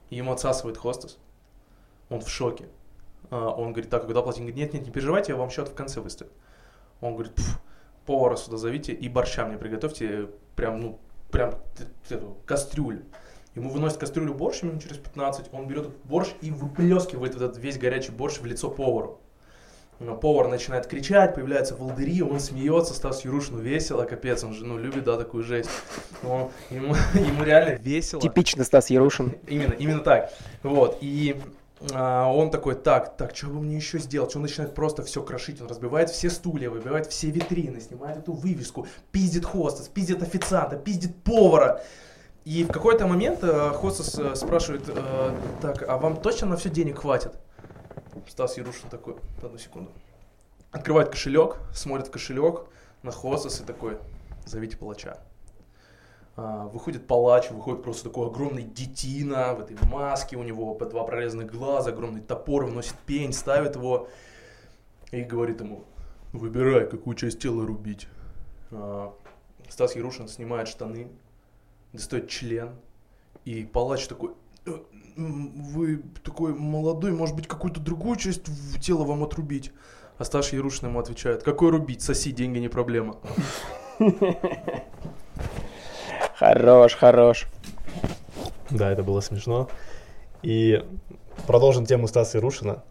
Ему 0.10 0.32
отсасывает 0.32 0.78
хостес. 0.78 1.20
Он 2.10 2.20
в 2.20 2.30
шоке. 2.30 2.66
А, 3.30 3.50
Он 3.50 3.72
говорит, 3.72 3.90
так, 3.90 4.02
когда 4.02 4.22
платить? 4.22 4.42
Он 4.42 4.48
говорит, 4.48 4.58
нет, 4.58 4.74
нет, 4.74 4.86
не 4.86 4.92
переживайте, 4.92 5.34
я 5.34 5.38
вам 5.38 5.50
счет 5.50 5.68
в 5.68 5.74
конце 5.74 6.02
выставлю. 6.02 6.34
Он 7.02 7.14
говорит, 7.14 7.34
«Пф, 7.36 7.60
повара 8.06 8.36
сюда 8.36 8.58
зовите 8.58 8.94
и 8.94 9.10
борща 9.10 9.46
мне 9.46 9.58
приготовьте, 9.58 10.30
прям, 10.56 10.80
ну, 10.80 11.00
прям 11.32 11.56
эту, 12.10 12.38
кастрюлю. 12.46 13.04
Ему 13.56 13.70
выносит 13.70 13.98
кастрюлю 13.98 14.34
борщ 14.34 14.62
минут 14.62 14.84
через 14.84 14.98
15, 14.98 15.48
он 15.52 15.68
берет 15.68 15.90
борщ 16.06 16.30
и 16.42 16.52
выплескивает 16.52 17.36
этот 17.36 17.58
весь 17.58 17.78
горячий 17.78 18.12
борщ 18.12 18.40
в 18.40 18.46
лицо 18.46 18.70
повару. 18.70 19.20
Ну, 20.04 20.18
Повар 20.18 20.48
начинает 20.48 20.88
кричать, 20.88 21.36
появляются 21.36 21.76
волдыри, 21.76 22.24
он 22.24 22.40
смеется, 22.40 22.96
Стас 22.96 23.24
Юрушину 23.24 23.60
весело, 23.60 24.04
капец, 24.06 24.44
он 24.44 24.56
же, 24.56 24.66
ну, 24.66 24.80
любит, 24.80 25.04
да, 25.04 25.16
такую 25.16 25.44
жесть. 25.44 25.70
Но 26.24 26.52
ему, 26.72 26.96
ему 27.14 27.44
реально 27.44 27.78
весело. 27.78 28.20
Типичный 28.20 28.66
Стас 28.66 28.90
Ярушин. 28.90 29.36
Именно, 29.48 29.74
именно 29.74 30.00
так. 30.00 30.34
Вот, 30.64 30.98
и 31.02 31.40
а, 31.94 32.32
он 32.32 32.52
такой, 32.52 32.76
так, 32.76 33.18
так, 33.18 33.36
что 33.36 33.48
бы 33.48 33.60
мне 33.60 33.76
еще 33.76 33.98
сделать? 33.98 34.36
Он 34.36 34.44
начинает 34.44 34.76
просто 34.76 35.04
все 35.04 35.24
крошить, 35.24 35.62
он 35.62 35.68
разбивает 35.68 36.10
все 36.10 36.30
стулья, 36.30 36.70
выбивает 36.70 37.08
все 37.08 37.32
витрины, 37.32 37.82
снимает 37.82 38.20
эту 38.20 38.34
вывеску, 38.34 38.88
пиздит 39.12 39.46
хостес, 39.46 39.88
пиздит 39.88 40.22
официанта, 40.22 40.76
пиздит 40.76 41.16
повара. 41.24 41.82
И 42.46 42.64
в 42.64 42.72
какой-то 42.72 43.08
момент 43.08 43.44
э, 43.44 43.70
хостес 43.72 44.18
э, 44.18 44.36
спрашивает, 44.36 44.84
э, 44.88 45.38
так, 45.62 45.88
а 45.88 45.98
вам 45.98 46.20
точно 46.22 46.48
на 46.48 46.58
все 46.58 46.70
денег 46.70 47.00
хватит? 47.00 47.34
Стас 48.28 48.58
Ярушин 48.58 48.90
такой, 48.90 49.16
одну 49.42 49.58
секунду. 49.58 49.92
Открывает 50.72 51.10
кошелек, 51.10 51.58
смотрит 51.74 52.08
в 52.08 52.12
кошелек 52.12 52.66
на 53.04 53.12
хостес 53.12 53.62
и 53.62 53.64
такой, 53.64 53.98
зовите 54.46 54.78
палача. 54.78 55.18
А, 56.38 56.68
выходит 56.68 57.08
палач, 57.08 57.50
выходит 57.52 57.84
просто 57.84 58.06
такой 58.06 58.28
огромный 58.28 58.64
детина 58.64 59.54
в 59.54 59.62
этой 59.62 59.78
маске, 59.88 60.38
у 60.38 60.44
него 60.44 60.74
по 60.76 60.86
два 60.86 61.04
прорезанных 61.04 61.52
глаза, 61.52 61.90
огромный 61.90 62.22
топор, 62.22 62.66
выносит 62.66 62.96
пень, 63.06 63.34
ставит 63.34 63.76
его 63.76 64.08
и 65.12 65.22
говорит 65.22 65.60
ему, 65.60 65.84
выбирай, 66.32 66.90
какую 66.90 67.16
часть 67.16 67.40
тела 67.40 67.66
рубить. 67.66 68.08
А, 68.72 69.14
Стас 69.68 69.96
Ярушин 69.96 70.30
снимает 70.30 70.70
штаны, 70.70 71.10
достает 71.92 72.30
член, 72.30 72.76
и 73.44 73.66
палач 73.66 74.08
такой, 74.08 74.32
«Э, 74.66 74.78
вы 75.18 76.02
такой 76.24 76.54
молодой, 76.54 77.12
может 77.12 77.36
быть, 77.36 77.48
какую-то 77.48 77.82
другую 77.82 78.16
часть 78.16 78.46
тела 78.80 79.04
вам 79.04 79.24
отрубить? 79.24 79.74
А 80.18 80.24
Стас 80.24 80.54
Ярушин 80.54 80.88
ему 80.88 81.00
отвечает, 81.00 81.44
какой 81.44 81.72
рубить, 81.72 82.02
соси, 82.02 82.32
деньги 82.32 82.60
не 82.60 82.70
проблема. 82.70 83.18
Хорош, 86.54 86.96
хорош. 86.96 87.48
Да, 88.70 88.92
это 88.92 89.04
было 89.04 89.22
смешно. 89.22 89.70
И 90.42 90.84
продолжим 91.48 91.86
тему 91.86 92.08
Стаса 92.08 92.40
Ярушина. 92.40 92.84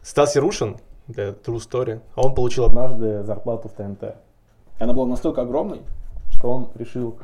Стас 0.00 0.36
Ярушин, 0.36 0.78
это 1.06 1.36
true 1.44 1.58
story, 1.58 2.00
а 2.14 2.22
он 2.22 2.34
получил 2.34 2.64
однажды 2.64 3.22
зарплату 3.24 3.68
в 3.68 3.72
ТНТ. 3.72 4.16
Она 4.78 4.94
была 4.94 5.04
настолько 5.04 5.42
огромной, 5.42 5.82
что 6.30 6.50
он 6.50 6.70
решил 6.76 7.18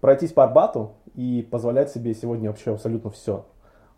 пройтись 0.00 0.32
по 0.32 0.44
Арбату 0.44 0.92
и 1.14 1.46
позволять 1.50 1.90
себе 1.90 2.14
сегодня 2.14 2.48
вообще 2.48 2.72
абсолютно 2.72 3.10
все. 3.10 3.44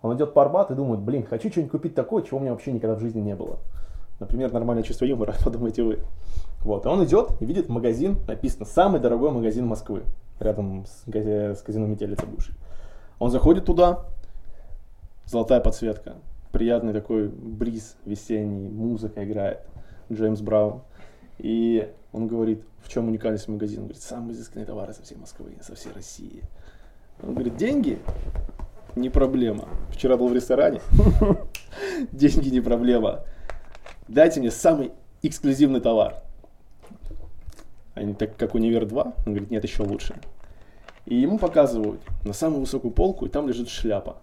Он 0.02 0.16
идет 0.16 0.34
по 0.34 0.42
Арбату 0.42 0.72
и 0.72 0.76
думает, 0.76 1.00
блин, 1.02 1.24
хочу 1.24 1.52
что-нибудь 1.52 1.70
купить 1.70 1.94
такое, 1.94 2.24
чего 2.24 2.38
у 2.38 2.40
меня 2.40 2.50
вообще 2.50 2.72
никогда 2.72 2.96
в 2.96 3.00
жизни 3.00 3.20
не 3.20 3.36
было. 3.36 3.60
Например, 4.18 4.52
нормальное 4.52 4.82
чувство 4.82 5.04
юмора, 5.04 5.36
подумайте 5.44 5.84
вы. 5.84 6.00
Вот, 6.62 6.84
и 6.84 6.88
он 6.88 7.04
идет 7.04 7.30
и 7.38 7.46
видит 7.46 7.68
магазин, 7.68 8.18
написано 8.26 8.64
«Самый 8.64 9.00
дорогой 9.00 9.30
магазин 9.30 9.64
Москвы», 9.64 10.02
рядом 10.40 10.86
с, 10.86 11.04
с 11.06 11.62
казино 11.62 11.86
Метелица 11.86 12.26
бывший. 12.26 12.54
Он 13.18 13.30
заходит 13.30 13.64
туда, 13.64 14.04
золотая 15.26 15.60
подсветка, 15.60 16.16
приятный 16.52 16.92
такой 16.92 17.28
бриз 17.28 17.96
весенний, 18.04 18.68
музыка 18.68 19.24
играет, 19.24 19.60
Джеймс 20.10 20.40
Браун. 20.40 20.82
И 21.38 21.92
он 22.12 22.26
говорит, 22.26 22.64
в 22.82 22.88
чем 22.88 23.08
уникальность 23.08 23.48
магазина? 23.48 23.82
Он 23.82 23.86
говорит, 23.88 24.02
самые 24.02 24.32
изысканные 24.32 24.66
товары 24.66 24.92
со 24.92 25.02
всей 25.02 25.16
Москвы, 25.16 25.56
со 25.60 25.74
всей 25.74 25.92
России. 25.92 26.42
Он 27.22 27.34
говорит, 27.34 27.56
деньги 27.56 27.98
не 28.96 29.10
проблема. 29.10 29.68
Вчера 29.90 30.16
был 30.16 30.28
в 30.28 30.34
ресторане, 30.34 30.80
деньги 32.12 32.48
не 32.48 32.60
проблема. 32.60 33.24
Дайте 34.08 34.40
мне 34.40 34.50
самый 34.50 34.92
эксклюзивный 35.22 35.80
товар. 35.80 36.22
Они 37.98 38.14
так 38.14 38.36
как 38.36 38.54
Универ 38.54 38.86
2, 38.86 39.02
он 39.02 39.12
говорит, 39.26 39.50
нет, 39.50 39.64
еще 39.64 39.82
лучше. 39.82 40.14
И 41.04 41.16
ему 41.16 41.38
показывают 41.38 42.00
на 42.24 42.32
самую 42.32 42.60
высокую 42.60 42.92
полку, 42.92 43.26
и 43.26 43.28
там 43.28 43.48
лежит 43.48 43.68
шляпа. 43.68 44.18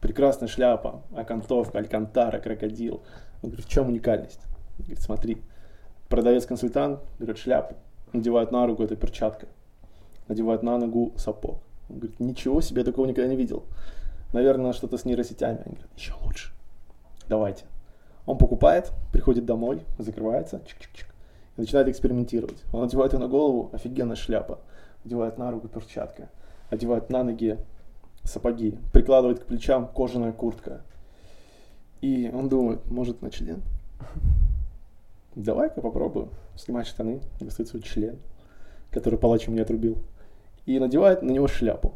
Прекрасная 0.00 0.48
шляпа, 0.48 1.02
окантовка, 1.14 1.78
алькантара, 1.78 2.38
крокодил. 2.38 3.02
Он 3.42 3.50
говорит, 3.50 3.66
в 3.66 3.68
чем 3.68 3.88
уникальность? 3.88 4.40
Он 4.78 4.84
говорит, 4.84 5.00
смотри, 5.00 5.42
продавец-консультант 6.08 7.00
берет 7.18 7.38
шляпу, 7.38 7.76
надевает 8.12 8.50
на 8.50 8.66
руку 8.66 8.82
этой 8.82 8.96
перчаткой, 8.96 9.48
надевает 10.28 10.62
на 10.62 10.76
ногу 10.78 11.12
сапог. 11.16 11.62
Он 11.88 11.98
говорит, 11.98 12.20
ничего 12.20 12.60
себе, 12.60 12.80
я 12.80 12.84
такого 12.84 13.06
никогда 13.06 13.28
не 13.28 13.36
видел. 13.36 13.64
Наверное, 14.32 14.72
что-то 14.72 14.96
с 14.96 15.04
нейросетями. 15.04 15.62
Они 15.64 15.74
говорят, 15.76 15.90
еще 15.96 16.14
лучше. 16.22 16.52
Давайте. 17.28 17.64
Он 18.26 18.38
покупает, 18.38 18.92
приходит 19.12 19.44
домой, 19.44 19.82
закрывается, 19.98 20.58
чик-чик-чик, 20.58 21.06
и 21.60 21.62
начинает 21.62 21.88
экспериментировать. 21.88 22.56
Он 22.72 22.84
одевает 22.84 23.12
ее 23.12 23.18
на 23.18 23.28
голову, 23.28 23.68
офигенная 23.72 24.16
шляпа. 24.16 24.60
Одевает 25.04 25.36
на 25.36 25.50
руку 25.50 25.68
перчатка. 25.68 26.30
Одевает 26.70 27.10
на 27.10 27.22
ноги 27.22 27.58
сапоги. 28.24 28.78
Прикладывает 28.92 29.40
к 29.40 29.44
плечам 29.44 29.86
кожаная 29.86 30.32
куртка. 30.32 30.80
И 32.00 32.30
он 32.32 32.48
думает, 32.48 32.90
может 32.90 33.20
на 33.20 33.30
член? 33.30 33.62
Давай-ка 35.34 35.82
попробую. 35.82 36.30
Снимает 36.56 36.86
штаны, 36.86 37.20
достает 37.40 37.68
свой 37.68 37.82
член, 37.82 38.18
который 38.90 39.18
палач 39.18 39.46
мне 39.46 39.60
отрубил. 39.60 39.98
И 40.64 40.78
надевает 40.78 41.22
на 41.22 41.30
него 41.30 41.46
шляпу. 41.46 41.92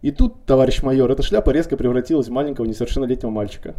И 0.00 0.10
тут, 0.10 0.44
товарищ 0.46 0.82
майор, 0.82 1.10
эта 1.10 1.22
шляпа 1.22 1.50
резко 1.50 1.76
превратилась 1.76 2.28
в 2.28 2.32
маленького 2.32 2.64
несовершеннолетнего 2.64 3.30
мальчика. 3.30 3.74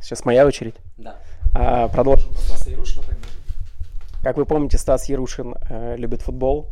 Сейчас 0.00 0.24
моя 0.24 0.46
очередь. 0.46 0.74
Да. 0.96 1.16
А, 1.60 1.88
продолжим 1.88 2.32
про 2.32 2.38
Стаса 2.38 2.70
Ярушина 2.70 3.02
тогда. 3.02 3.26
Как 4.22 4.36
вы 4.36 4.46
помните, 4.46 4.78
Стас 4.78 5.08
Ярушин 5.08 5.56
э, 5.68 5.96
любит 5.96 6.22
футбол. 6.22 6.68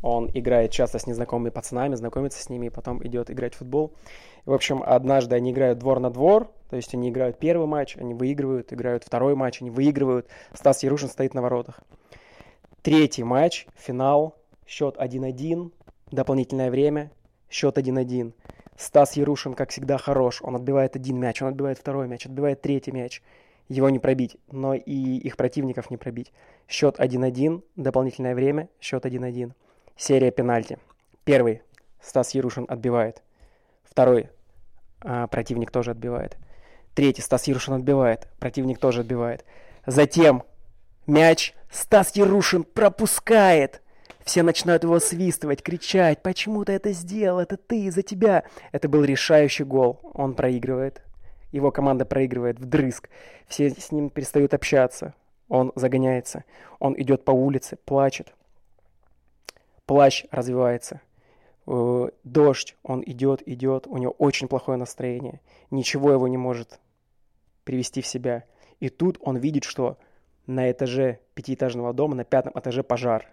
Он 0.00 0.30
играет 0.32 0.70
часто 0.70 1.00
с 1.00 1.08
незнакомыми 1.08 1.50
пацанами, 1.50 1.96
знакомится 1.96 2.40
с 2.40 2.48
ними 2.48 2.66
и 2.66 2.70
потом 2.70 3.04
идет 3.04 3.32
играть 3.32 3.54
в 3.54 3.58
футбол. 3.58 3.94
В 4.44 4.52
общем, 4.52 4.80
однажды 4.86 5.34
они 5.34 5.50
играют 5.50 5.80
двор 5.80 5.98
на 5.98 6.10
двор, 6.10 6.52
то 6.70 6.76
есть 6.76 6.94
они 6.94 7.08
играют 7.08 7.40
первый 7.40 7.66
матч, 7.66 7.96
они 7.96 8.14
выигрывают, 8.14 8.72
играют 8.72 9.02
второй 9.02 9.34
матч, 9.34 9.60
они 9.60 9.70
выигрывают. 9.70 10.28
Стас 10.54 10.84
Ярушин 10.84 11.08
стоит 11.08 11.34
на 11.34 11.42
воротах. 11.42 11.80
Третий 12.82 13.24
матч, 13.24 13.66
финал, 13.76 14.36
счет 14.68 14.98
1-1, 14.98 15.72
дополнительное 16.12 16.70
время, 16.70 17.10
счет 17.50 17.76
1-1. 17.76 18.34
Стас 18.76 19.16
Ярушин, 19.16 19.54
как 19.54 19.70
всегда, 19.70 19.98
хорош. 19.98 20.42
Он 20.42 20.54
отбивает 20.54 20.94
один 20.94 21.18
мяч, 21.18 21.42
он 21.42 21.48
отбивает 21.48 21.78
второй 21.78 22.06
мяч, 22.06 22.24
отбивает 22.24 22.62
третий 22.62 22.92
мяч. 22.92 23.20
Его 23.68 23.90
не 23.90 23.98
пробить, 23.98 24.36
но 24.50 24.74
и 24.74 24.92
их 25.18 25.36
противников 25.36 25.90
не 25.90 25.96
пробить. 25.96 26.32
Счет 26.68 26.98
1-1, 26.98 27.62
дополнительное 27.74 28.34
время, 28.34 28.68
счет 28.80 29.04
1-1. 29.04 29.52
Серия 29.96 30.30
пенальти. 30.30 30.78
Первый 31.24 31.62
Стас 32.00 32.34
Ярушин 32.34 32.66
отбивает. 32.68 33.22
Второй 33.82 34.30
а, 35.00 35.26
противник 35.26 35.70
тоже 35.70 35.90
отбивает. 35.90 36.36
Третий 36.94 37.22
Стас 37.22 37.46
Ярушин 37.48 37.74
отбивает. 37.74 38.28
Противник 38.38 38.78
тоже 38.78 39.00
отбивает. 39.00 39.44
Затем 39.84 40.44
мяч 41.06 41.54
Стас 41.70 42.14
Ярушин 42.14 42.62
пропускает. 42.62 43.82
Все 44.24 44.42
начинают 44.42 44.82
его 44.82 44.98
свистывать, 44.98 45.62
кричать, 45.62 46.20
почему 46.22 46.64
ты 46.64 46.72
это 46.72 46.92
сделал, 46.92 47.38
это 47.38 47.56
ты, 47.56 47.92
за 47.92 48.02
тебя. 48.02 48.42
Это 48.72 48.88
был 48.88 49.04
решающий 49.04 49.62
гол. 49.62 50.00
Он 50.14 50.34
проигрывает. 50.34 51.02
Его 51.56 51.70
команда 51.70 52.04
проигрывает 52.04 52.60
вдрызг. 52.60 53.08
Все 53.48 53.70
с 53.70 53.90
ним 53.90 54.10
перестают 54.10 54.52
общаться. 54.52 55.14
Он 55.48 55.72
загоняется. 55.74 56.44
Он 56.80 56.94
идет 57.00 57.24
по 57.24 57.30
улице, 57.30 57.78
плачет. 57.86 58.34
Плащ 59.86 60.26
развивается. 60.30 61.00
Э, 61.66 62.10
Дождь, 62.24 62.76
он 62.82 63.02
идет, 63.06 63.42
идет, 63.48 63.86
у 63.86 63.96
него 63.96 64.12
очень 64.18 64.48
плохое 64.48 64.76
настроение. 64.76 65.40
Ничего 65.70 66.12
его 66.12 66.28
не 66.28 66.36
может 66.36 66.78
привести 67.64 68.02
в 68.02 68.06
себя. 68.06 68.44
И 68.78 68.90
тут 68.90 69.16
он 69.22 69.38
видит, 69.38 69.64
что 69.64 69.96
на 70.46 70.70
этаже 70.70 71.20
пятиэтажного 71.32 71.94
дома, 71.94 72.16
на 72.16 72.24
пятом 72.24 72.52
этаже 72.54 72.82
пожар. 72.82 73.26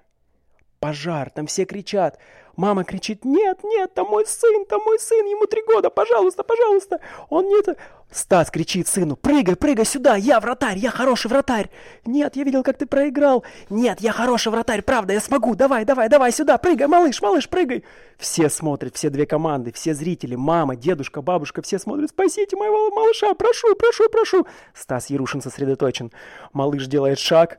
Пожар, 0.84 1.30
там 1.30 1.48
все 1.48 1.63
кричат. 1.63 2.19
Мама 2.58 2.84
кричит, 2.84 3.24
нет, 3.24 3.63
нет, 3.63 3.93
там 3.93 4.08
мой 4.08 4.26
сын, 4.28 4.65
там 4.65 4.82
мой 4.86 5.00
сын, 5.00 5.26
ему 5.26 5.46
три 5.46 5.63
года, 5.63 5.89
пожалуйста, 5.89 6.43
пожалуйста. 6.43 7.00
Он 7.30 7.48
нет... 7.48 7.78
Стас 8.12 8.52
кричит 8.52 8.89
сыну, 8.89 9.15
прыгай, 9.15 9.56
прыгай 9.56 9.86
сюда, 9.86 10.17
я 10.17 10.41
вратарь, 10.41 10.78
я 10.78 10.91
хороший 10.91 11.30
вратарь. 11.30 11.69
Нет, 12.06 12.36
я 12.36 12.43
видел, 12.43 12.63
как 12.63 12.78
ты 12.78 12.86
проиграл. 12.86 13.46
Нет, 13.69 14.02
я 14.02 14.12
хороший 14.12 14.52
вратарь, 14.52 14.82
правда, 14.82 15.13
я 15.13 15.22
смогу, 15.22 15.56
давай, 15.56 15.86
давай, 15.86 16.10
давай 16.10 16.34
сюда, 16.34 16.58
прыгай, 16.58 16.88
малыш, 16.88 17.22
малыш, 17.22 17.48
прыгай. 17.48 17.86
Все 18.17 18.50
смотрят, 18.50 18.98
все 18.98 19.10
две 19.10 19.26
команды, 19.26 19.72
все 19.72 19.93
зрители, 19.93 20.36
мама, 20.36 20.76
дедушка, 20.76 21.22
бабушка, 21.22 21.62
все 21.62 21.80
смотрят, 21.80 22.10
спасите 22.10 22.58
моего 22.58 22.91
малыша, 22.91 23.34
прошу, 23.36 23.74
прошу, 23.76 24.10
прошу. 24.10 24.48
Стас 24.76 25.10
Ярушин 25.10 25.41
сосредоточен. 25.41 26.12
Малыш 26.52 26.88
делает 26.88 27.19
шаг, 27.19 27.58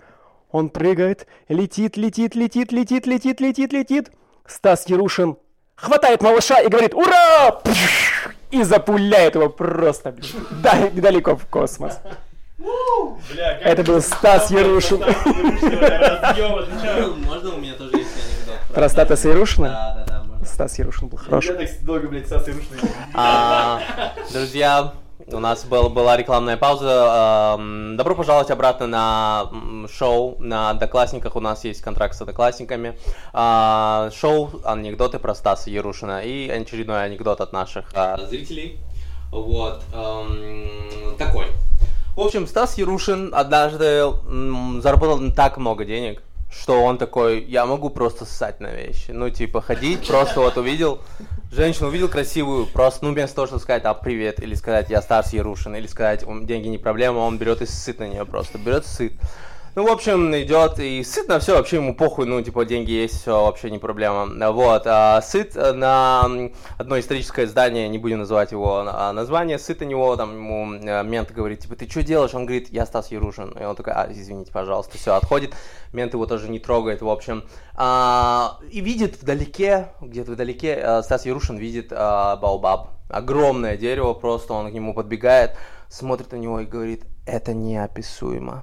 он 0.55 0.69
прыгает, 0.69 1.27
летит, 1.49 1.97
летит, 1.97 2.37
летит, 2.37 2.71
летит, 2.71 3.07
летит, 3.09 3.41
летит, 3.41 3.73
летит. 3.73 4.13
Стас 4.47 4.89
Ярушин 4.89 5.37
хватает 5.75 6.23
малыша 6.23 6.61
и 6.61 6.69
говорит 6.69 6.95
«Ура!» 6.95 7.61
и 8.53 8.63
запуляет 8.63 9.35
его 9.35 9.49
просто 9.49 10.13
блин, 10.13 10.31
да- 10.63 10.91
далеко 10.93 11.35
в 11.35 11.45
космос. 11.47 11.99
Бля, 13.33 13.59
Это 13.59 13.83
был 13.83 14.01
Стас 14.01 14.53
Ярушин. 14.53 14.99
Можно 17.27 17.55
у 17.55 17.59
меня 17.59 17.75
тоже 17.75 17.97
есть 17.97 18.11
анекдот? 18.17 18.75
Про 18.75 18.89
Стаса 18.89 19.29
Ярушина? 19.31 19.69
Да, 19.69 20.05
да, 20.07 20.25
да. 20.39 20.45
Стас 20.47 20.79
Ярушин 20.79 21.09
был 21.09 21.19
хороший. 21.19 21.59
Я 21.59 21.67
так 21.67 21.85
долго, 21.85 22.07
блядь, 22.07 22.27
Стас 22.27 22.47
Ярушин. 22.47 22.69
А, 23.13 23.81
Друзья, 24.33 24.93
у 25.33 25.39
нас 25.39 25.65
был, 25.65 25.89
была 25.89 26.17
рекламная 26.17 26.57
пауза. 26.57 27.57
Эм, 27.59 27.97
Добро 27.97 28.15
пожаловать 28.15 28.51
обратно 28.51 28.87
на 28.87 29.51
шоу 29.89 30.37
на 30.39 30.71
Одноклассниках. 30.71 31.37
У 31.37 31.41
нас 31.41 31.65
есть 31.65 31.81
контракт 31.81 32.15
с 32.15 32.21
Одноклассниками. 32.21 32.99
А, 33.33 34.11
Шоу 34.15 34.51
«Анекдоты 34.65 35.19
про 35.19 35.35
Стаса 35.35 35.71
Ярушина». 35.71 36.23
И 36.23 36.49
очередной 36.49 37.05
анекдот 37.05 37.41
от 37.41 37.53
наших 37.53 37.87
а, 37.95 38.19
зрителей. 38.27 38.79
Вот. 39.31 39.83
эм, 39.93 41.17
Такой. 41.19 41.47
В 42.17 42.21
общем, 42.21 42.47
Стас 42.47 42.79
Ярушин 42.79 43.35
однажды 43.35 44.05
заработал 44.81 45.33
так 45.33 45.57
много 45.57 45.85
денег, 45.85 46.23
что 46.49 46.85
он 46.85 46.97
такой, 46.97 47.43
я 47.43 47.67
могу 47.67 47.91
просто 47.91 48.25
ссать 48.25 48.61
на 48.61 48.69
вещи. 48.69 49.11
Ну, 49.11 49.31
типа, 49.31 49.61
ходить, 49.61 50.07
просто 50.07 50.39
вот 50.41 50.57
увидел, 50.57 51.01
женщину 51.55 51.89
увидел 51.89 52.09
красивую, 52.09 52.67
просто, 52.67 53.05
ну, 53.05 53.13
вместо 53.13 53.37
того, 53.37 53.47
чтобы 53.47 53.63
сказать, 53.63 53.85
а, 53.85 53.95
привет, 53.95 54.43
или 54.43 54.55
сказать, 54.55 54.91
я 54.91 55.01
Стас 55.01 55.33
Ярушин, 55.33 55.75
или 55.77 55.87
сказать, 55.87 56.25
«Ум, 56.25 56.47
деньги 56.47 56.69
не 56.69 56.79
проблема, 56.79 57.19
он 57.19 57.39
берет 57.39 57.63
и 57.63 57.67
сыт 57.67 58.01
на 58.01 58.09
нее 58.09 58.27
просто, 58.27 58.59
берет 58.59 58.87
сыт. 58.87 59.13
Ну, 59.77 59.85
в 59.85 59.91
общем, 59.91 60.33
идет 60.37 60.79
и 60.79 61.03
сыт 61.03 61.27
на 61.27 61.41
все, 61.41 61.57
вообще 61.57 61.77
ему 61.77 61.97
похуй, 61.97 62.27
ну, 62.27 62.41
типа, 62.41 62.65
деньги 62.65 62.93
есть, 62.93 63.21
все, 63.21 63.45
вообще 63.45 63.73
не 63.73 63.81
проблема. 63.81 64.53
Вот, 64.53 64.83
а 64.87 65.21
сыт 65.21 65.57
на 65.57 66.31
одно 66.79 67.01
историческое 67.01 67.49
здание, 67.49 67.89
не 67.89 67.99
будем 67.99 68.19
называть 68.19 68.53
его 68.53 68.85
а, 68.87 69.13
название, 69.13 69.59
сыт 69.59 69.81
на 69.81 69.87
него, 69.87 70.15
там, 70.15 70.33
ему 70.33 70.75
э, 70.75 71.03
мент 71.03 71.33
говорит, 71.33 71.59
типа, 71.59 71.75
ты 71.75 71.91
что 71.91 72.05
делаешь? 72.05 72.33
Он 72.35 72.47
говорит, 72.47 72.69
я 72.71 72.87
Стас 72.87 73.11
Ярушин. 73.11 73.51
И 73.61 73.65
он 73.65 73.75
такой, 73.75 73.95
а, 73.95 74.07
извините, 74.09 74.53
пожалуйста, 74.53 74.97
все, 74.97 75.15
отходит. 75.15 75.55
Мент 75.93 76.13
его 76.13 76.27
тоже 76.27 76.49
не 76.49 76.61
трогает, 76.61 77.03
в 77.03 77.09
общем. 77.09 77.43
А, 77.75 78.61
и 78.71 78.81
видит 78.81 79.21
вдалеке, 79.21 79.89
где-то 80.01 80.33
вдалеке, 80.33 80.79
э, 80.81 81.03
Стас 81.03 81.27
Ярушин 81.27 81.57
видит 81.57 81.89
а, 81.91 82.37
Баобаб. 82.37 82.91
Огромное 83.09 83.77
дерево, 83.77 84.15
просто 84.15 84.53
он 84.53 84.71
к 84.71 84.73
нему 84.73 84.95
подбегает, 84.95 85.57
смотрит 85.89 86.31
на 86.31 86.37
него 86.37 86.61
и 86.61 86.65
говорит, 86.65 87.07
это 87.27 87.55
неописуемо. 87.55 88.63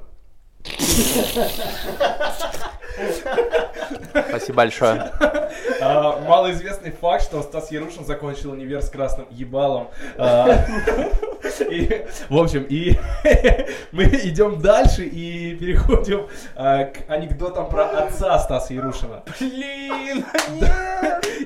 Спасибо 4.30 4.58
большое. 4.58 5.12
А, 5.82 6.19
Малоизвестный 6.28 6.91
факт, 6.91 7.24
что 7.24 7.41
Стас 7.41 7.71
Ярушин 7.71 8.06
закончил 8.06 8.52
универ 8.52 8.82
с 8.82 8.89
красным 8.89 9.28
ебалом. 9.32 9.89
А, 10.17 10.65
и, 11.69 12.06
В 12.30 12.38
общем, 12.38 12.65
и 12.69 12.97
мы 13.91 14.04
идем 14.06 14.62
дальше 14.62 15.04
и 15.04 15.56
переходим 15.56 16.28
а, 16.56 16.86
к 16.86 17.10
анекдотам 17.10 17.69
про 17.69 17.86
отца 17.86 18.38
Стаса 18.39 18.74
Ярушина. 18.74 19.24
Блин! 19.39 20.26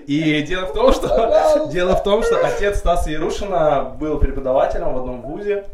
И 0.07 0.41
дело 0.43 0.65
в 0.67 0.73
том, 0.73 0.93
что 0.93 1.69
дело 1.71 1.95
в 1.95 2.03
том, 2.03 2.23
что 2.23 2.45
отец 2.45 2.79
Стаса 2.79 3.09
Ярушина 3.11 3.95
был 3.97 4.19
преподавателем 4.19 4.93
в 4.93 4.97
одном 4.97 5.21
вузе. 5.21 5.65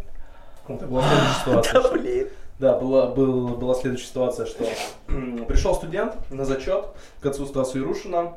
Это 0.68 0.86
была 0.86 1.04
следующая 1.44 1.64
ситуация. 1.64 1.92
блин! 1.92 2.28
Да, 2.62 2.78
была, 2.78 3.08
был, 3.08 3.48
была 3.58 3.74
следующая 3.74 4.06
ситуация, 4.06 4.46
что 4.46 4.64
пришел 5.48 5.74
студент 5.74 6.14
на 6.30 6.46
зачет 6.46 6.86
к 7.20 7.26
отцу 7.26 7.48
Стасу 7.48 7.80
Ярушина. 7.80 8.36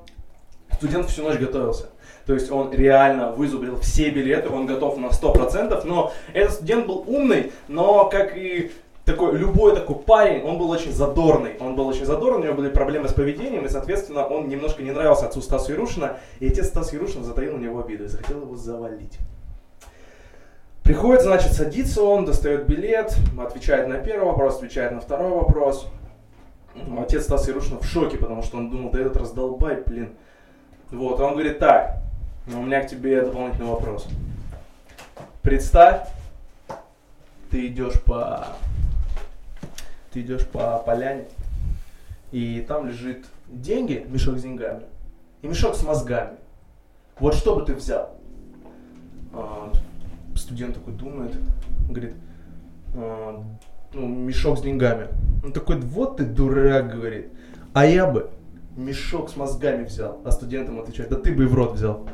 Студент 0.73 1.11
всю 1.11 1.25
ночь 1.25 1.37
готовился. 1.39 1.91
То 2.25 2.33
есть 2.33 2.51
он 2.51 2.73
реально 2.73 3.33
вызубрил 3.33 3.79
все 3.81 4.09
билеты, 4.09 4.49
он 4.49 4.65
готов 4.65 4.97
на 4.97 5.09
100%, 5.09 5.85
но 5.85 6.11
этот 6.33 6.55
студент 6.55 6.87
был 6.87 7.05
умный, 7.07 7.53
но 7.69 8.09
как 8.09 8.35
и 8.35 8.73
такой, 9.05 9.37
любой 9.37 9.75
такой 9.75 9.97
парень, 9.97 10.43
он 10.43 10.57
был 10.57 10.71
очень 10.71 10.93
задорный. 10.93 11.59
Он 11.61 11.77
был 11.77 11.87
очень 11.87 12.07
задорный, 12.07 12.41
у 12.41 12.45
него 12.45 12.55
были 12.55 12.71
проблемы 12.71 13.11
с 13.11 13.13
поведением, 13.13 13.67
и, 13.67 13.69
соответственно, 13.69 14.27
он 14.27 14.49
немножко 14.49 14.83
не 14.83 14.93
нравился 14.93 15.27
отцу 15.27 15.43
Стасу 15.43 15.73
Ярушина, 15.73 16.17
и 16.41 16.49
отец 16.49 16.69
Стас 16.69 16.95
Ярушин 16.95 17.25
затаил 17.25 17.59
на 17.59 17.63
него 17.63 17.79
обиду 17.81 18.05
и 18.05 18.09
захотел 18.09 18.41
его 18.41 18.57
завалить. 18.57 19.19
Приходит, 20.85 21.23
значит, 21.23 21.55
садится 21.55 22.03
он, 22.03 22.27
достает 22.27 22.67
билет, 22.67 23.17
отвечает 23.41 23.89
на 23.89 23.97
первый 23.97 24.27
вопрос, 24.27 24.57
отвечает 24.57 24.93
на 24.93 25.01
второй 25.01 25.31
вопрос. 25.31 25.89
Ну, 26.75 27.03
Отец 27.03 27.25
Стаса 27.25 27.51
Ярушина 27.51 27.81
в 27.81 27.87
шоке, 27.87 28.19
потому 28.19 28.43
что 28.43 28.59
он 28.59 28.69
думал, 28.69 28.91
да 28.91 29.01
этот 29.01 29.17
раздолбай, 29.17 29.83
блин. 29.87 30.15
Вот, 30.91 31.19
а 31.21 31.25
он 31.25 31.33
говорит, 31.33 31.59
так, 31.59 32.03
ну, 32.47 32.61
у 32.61 32.63
меня 32.65 32.83
к 32.83 32.89
тебе 32.89 33.23
дополнительный 33.23 33.71
вопрос. 33.71 34.07
Представь, 35.41 36.07
ты 37.51 37.69
идешь 37.69 37.99
по... 38.03 38.49
Ты 40.13 40.21
идешь 40.21 40.47
по 40.47 40.79
поляне, 40.79 41.25
и 42.31 42.61
там 42.69 42.87
лежит 42.87 43.25
деньги, 43.49 44.07
мешок 44.09 44.39
с 44.39 44.43
деньгами, 44.43 44.83
и 45.41 45.49
мешок 45.49 45.75
с 45.77 45.83
мозгами. 45.83 46.37
Вот 47.19 47.35
что 47.35 47.57
бы 47.57 47.65
ты 47.65 47.75
взял? 47.75 48.17
Студент 50.37 50.75
такой 50.75 50.95
думает, 50.95 51.35
говорит, 51.89 52.15
«А, 52.95 53.43
ну, 53.93 54.09
мешок 54.09 54.59
с 54.59 54.63
деньгами. 54.63 55.09
Он 55.45 55.53
такой, 55.53 55.81
вот 55.81 56.17
ты 56.17 56.25
дурак, 56.25 56.91
говорит. 56.91 57.33
А 57.73 57.87
я 57.87 58.07
бы 58.07 58.31
мешок 58.77 59.31
с 59.31 59.37
мозгами 59.37 59.85
взял. 59.85 60.21
А 60.25 60.31
студент 60.33 60.69
ему 60.69 60.83
отвечает, 60.83 61.11
да 61.11 61.17
ты 61.17 61.33
бы 61.33 61.45
и 61.45 61.47
в 61.47 61.55
рот 61.55 61.75
взял. 61.75 62.07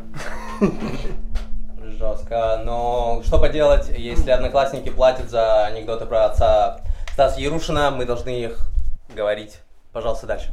Жестко. 1.83 2.63
Но 2.65 3.23
что 3.25 3.39
поделать, 3.39 3.91
если 3.97 4.31
одноклассники 4.31 4.91
платят 4.91 5.31
за 5.31 5.67
анекдоты 5.67 6.07
про 6.07 6.27
отца 6.27 6.81
Стаса 7.13 7.41
Ярушина, 7.41 7.91
мы 7.91 8.05
должны 8.05 8.31
их 8.43 8.71
говорить. 9.15 9.59
Пожалуйста, 9.93 10.27
дальше. 10.27 10.53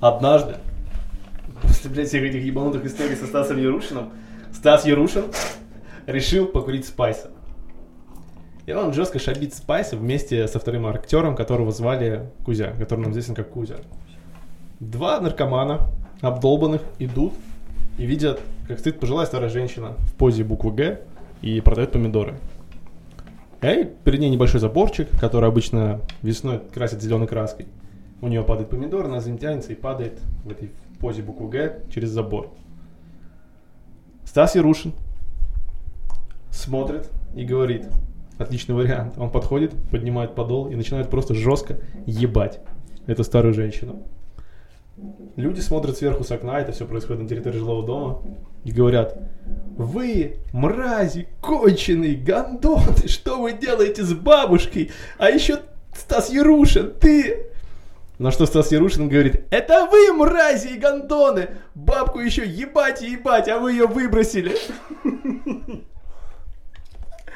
Однажды, 0.00 0.56
после, 1.62 1.90
блядь, 1.90 2.08
всех 2.08 2.22
этих 2.22 2.42
ебанутых 2.42 2.84
историй 2.84 3.16
со 3.16 3.26
Стасом 3.26 3.58
Ярушиным, 3.58 4.12
Стас 4.52 4.84
Ярушин 4.84 5.24
решил 6.06 6.46
покурить 6.46 6.86
Спайса. 6.86 7.30
И 8.66 8.72
он 8.72 8.92
жестко 8.94 9.18
шабит 9.18 9.54
Спайса 9.54 9.96
вместе 9.96 10.48
со 10.48 10.58
вторым 10.58 10.86
актером, 10.86 11.36
которого 11.36 11.70
звали 11.70 12.30
Кузя, 12.44 12.72
который 12.78 13.00
нам 13.00 13.12
известен 13.12 13.34
как 13.34 13.50
Кузя. 13.50 13.76
Два 14.80 15.20
наркомана, 15.20 15.88
обдолбанных, 16.20 16.82
идут 16.98 17.34
и 17.98 18.06
видят, 18.06 18.40
как 18.66 18.78
стоит 18.78 18.98
пожилая 18.98 19.26
старая 19.26 19.50
женщина 19.50 19.94
в 19.98 20.14
позе 20.14 20.44
буквы 20.44 20.72
Г 20.72 21.00
и 21.42 21.60
продает 21.60 21.92
помидоры. 21.92 22.38
И 23.62 23.88
перед 24.04 24.20
ней 24.20 24.30
небольшой 24.30 24.60
заборчик, 24.60 25.08
который 25.20 25.48
обычно 25.48 26.00
весной 26.22 26.60
красят 26.72 27.02
зеленой 27.02 27.26
краской. 27.26 27.66
У 28.20 28.28
нее 28.28 28.42
падает 28.42 28.70
помидор, 28.70 29.06
она 29.06 29.20
за 29.20 29.28
ним 29.28 29.38
тянется 29.38 29.72
и 29.72 29.74
падает 29.74 30.18
в 30.44 30.50
этой 30.50 30.70
позе 31.00 31.22
буквы 31.22 31.48
Г 31.48 31.82
через 31.92 32.10
забор. 32.10 32.50
Стас 34.24 34.54
Ярушин 34.54 34.94
смотрит 36.54 37.10
и 37.34 37.44
говорит, 37.44 37.88
отличный 38.38 38.74
вариант. 38.74 39.14
Он 39.18 39.30
подходит, 39.30 39.74
поднимает 39.90 40.34
подол 40.34 40.68
и 40.68 40.74
начинает 40.74 41.10
просто 41.10 41.34
жестко 41.34 41.78
ебать 42.06 42.60
эту 43.06 43.24
старую 43.24 43.54
женщину. 43.54 44.02
Люди 45.36 45.58
смотрят 45.58 45.96
сверху 45.96 46.22
с 46.22 46.30
окна, 46.30 46.60
это 46.60 46.70
все 46.70 46.86
происходит 46.86 47.22
на 47.22 47.28
территории 47.28 47.58
жилого 47.58 47.84
дома, 47.84 48.22
и 48.62 48.70
говорят, 48.70 49.18
вы, 49.76 50.36
мрази, 50.52 51.26
конченые, 51.40 52.14
гондоны, 52.14 53.08
что 53.08 53.42
вы 53.42 53.52
делаете 53.52 54.04
с 54.04 54.14
бабушкой? 54.14 54.92
А 55.18 55.30
еще 55.30 55.58
Стас 55.94 56.30
Ярушин, 56.30 56.94
ты... 57.00 57.46
На 58.18 58.30
что 58.30 58.46
Стас 58.46 58.70
Ярушин 58.70 59.08
говорит, 59.08 59.46
это 59.50 59.88
вы, 59.90 60.12
мрази 60.12 60.68
и 60.68 60.78
гондоны, 60.78 61.48
бабку 61.74 62.20
еще 62.20 62.46
ебать 62.46 63.02
и 63.02 63.10
ебать, 63.10 63.48
а 63.48 63.58
вы 63.58 63.72
ее 63.72 63.88
выбросили. 63.88 64.54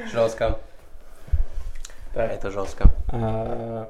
Жестко. 0.07 0.59
Так, 2.15 2.31
Это 2.33 2.51
жестко. 2.51 2.91
а, 3.13 3.89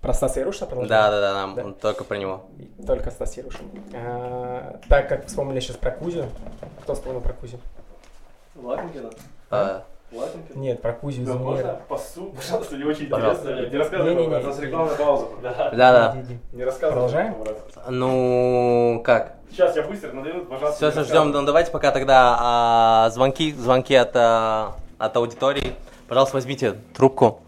про 0.00 0.14
Стаса 0.14 0.40
Ярушина 0.40 0.66
продолжаем? 0.66 0.88
Да, 0.88 1.10
да, 1.10 1.20
да, 1.20 1.34
нам 1.34 1.54
Да. 1.54 1.62
только 1.80 2.04
про 2.04 2.16
него. 2.16 2.44
Только 2.86 3.10
Стас 3.10 3.36
Ярушин. 3.36 3.66
А, 3.94 4.78
так 4.88 5.08
как 5.08 5.26
вспомнили 5.26 5.60
сейчас 5.60 5.76
про 5.76 5.90
Кузю. 5.90 6.26
Кто 6.82 6.94
вспомнил 6.94 7.20
про 7.20 7.32
Кузю? 7.32 7.58
Лапенькина? 8.54 9.10
А, 9.50 9.82
Лапенькина? 10.12 10.58
Нет, 10.58 10.80
про 10.80 10.92
Кузю 10.92 11.22
из 11.22 11.28
Да, 11.28 11.34
можно? 11.34 11.80
Пожалуйста, 11.88 12.76
не 12.76 12.84
очень 12.84 13.08
Пожалуйста. 13.08 13.50
интересно. 13.52 13.72
Не 13.72 13.78
рассказывай, 13.78 14.26
у 14.26 14.30
нас 14.30 14.58
рекламная 14.60 14.96
пауза. 14.96 15.26
Да. 15.42 15.70
Да. 15.72 16.16
Не 16.52 16.64
рассказывай. 16.64 16.92
Продолжаем? 16.92 17.34
Ну, 17.88 19.02
как? 19.04 19.32
Сейчас 19.50 19.74
я 19.76 19.82
быстро 19.82 20.12
надаю, 20.12 20.44
пожалуйста. 20.44 20.76
Все, 20.76 20.86
не 20.86 20.90
все, 20.92 21.00
рассказывай. 21.00 21.24
ждем. 21.30 21.40
Ну, 21.40 21.46
давайте 21.46 21.70
пока 21.72 21.90
тогда 21.90 22.36
а, 22.38 23.10
звонки, 23.10 23.52
звонки 23.54 23.94
от, 23.94 24.10
а, 24.14 24.74
от 24.98 25.16
аудитории. 25.16 25.74
Пожалуйста, 26.08 26.36
возьмите 26.36 26.74
трубку. 26.94 27.40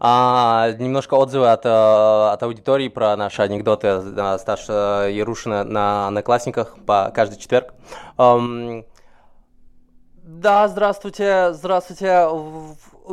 А, 0.00 0.70
немножко 0.78 1.14
отзывы 1.14 1.48
от, 1.48 1.62
а, 1.64 2.32
от 2.32 2.42
аудитории 2.42 2.88
про 2.88 3.16
наши 3.16 3.42
анекдоты 3.42 3.88
а, 3.88 4.38
Сташа 4.38 5.08
Ярушина 5.10 5.64
на 5.64 6.08
одноклассниках 6.08 6.76
по 6.86 7.10
каждый 7.14 7.38
четверг. 7.38 7.74
Ам, 8.16 8.84
да, 10.28 10.68
здравствуйте, 10.68 11.54
здравствуйте. 11.54 12.28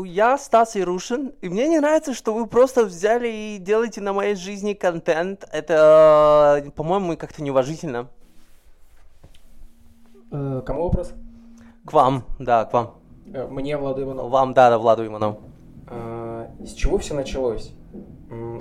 Я 0.03 0.37
Стас 0.37 0.75
Ярушин, 0.75 1.31
и 1.41 1.47
мне 1.47 1.69
не 1.69 1.79
нравится, 1.79 2.13
что 2.13 2.33
вы 2.33 2.45
просто 2.45 2.83
взяли 2.83 3.29
и 3.29 3.57
делаете 3.57 4.01
на 4.01 4.11
моей 4.11 4.35
жизни 4.35 4.73
контент. 4.73 5.47
Это, 5.53 6.61
э, 6.65 6.71
по-моему, 6.71 7.15
как-то 7.15 7.41
неуважительно. 7.41 8.09
Э, 10.29 10.61
Кому 10.65 10.83
вопрос? 10.83 11.13
К 11.85 11.93
вам, 11.93 12.25
да, 12.37 12.65
к 12.65 12.73
вам. 12.73 12.95
Э, 13.33 13.47
Мне, 13.49 13.77
Владу 13.77 14.03
Иванову. 14.03 14.29
Вам, 14.29 14.53
да, 14.53 14.69
да, 14.69 14.77
Владу 14.77 15.05
Иванову. 15.05 15.37
А, 15.87 16.47
С 16.63 16.73
чего 16.73 16.97
все 16.97 17.13
началось? 17.13 17.71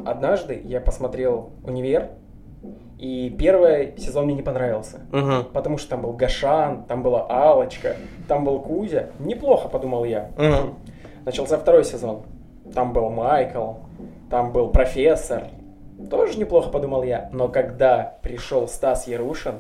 Однажды 0.05 0.61
я 0.65 0.81
посмотрел 0.81 1.51
«Универ», 1.65 2.11
и 2.99 3.29
первый 3.31 3.99
сезон 3.99 4.27
мне 4.27 4.35
не 4.35 4.43
понравился. 4.43 5.01
Угу. 5.13 5.51
Потому 5.53 5.79
что 5.79 5.91
там 5.91 6.03
был 6.03 6.13
Гашан, 6.13 6.85
там 6.85 7.03
была 7.03 7.27
Алочка, 7.29 7.97
там 8.29 8.45
был 8.45 8.61
Кузя. 8.61 9.09
Неплохо, 9.19 9.69
подумал 9.69 10.05
я. 10.05 10.31
Мгм. 10.39 10.75
Начался 11.25 11.59
второй 11.59 11.85
сезон. 11.85 12.23
Там 12.73 12.93
был 12.93 13.11
Майкл, 13.11 13.75
там 14.31 14.53
был 14.53 14.69
профессор. 14.69 15.45
Тоже 16.11 16.39
неплохо, 16.39 16.71
подумал 16.71 17.03
я. 17.03 17.29
Но 17.33 17.49
когда 17.49 18.19
пришел 18.23 18.69
Стас 18.69 19.07
Ярушин, 19.07 19.57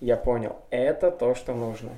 я 0.00 0.16
понял, 0.16 0.56
это 0.70 1.10
то, 1.10 1.34
что 1.34 1.54
нужно. 1.54 1.90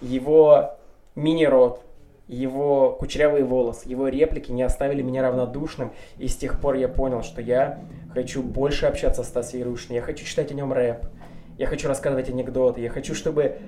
Его 0.00 0.74
мини-рот, 1.14 1.84
его 2.30 2.92
кучерявый 2.92 3.42
волос, 3.42 3.84
его 3.84 4.06
реплики 4.08 4.52
не 4.52 4.62
оставили 4.62 5.02
меня 5.02 5.22
равнодушным. 5.22 5.92
И 6.18 6.28
с 6.28 6.36
тех 6.36 6.60
пор 6.60 6.76
я 6.76 6.88
понял, 6.88 7.22
что 7.22 7.40
я 7.42 7.80
хочу 8.14 8.42
больше 8.42 8.86
общаться 8.86 9.24
с 9.24 9.26
Стасом 9.26 9.60
Ярушиным. 9.60 9.96
Я 9.96 10.02
хочу 10.02 10.24
читать 10.24 10.52
о 10.52 10.54
нем 10.54 10.72
рэп. 10.72 11.06
Я 11.58 11.66
хочу 11.66 11.88
рассказывать 11.88 12.28
анекдоты. 12.28 12.80
Я 12.80 12.88
хочу, 12.88 13.14
чтобы 13.14 13.58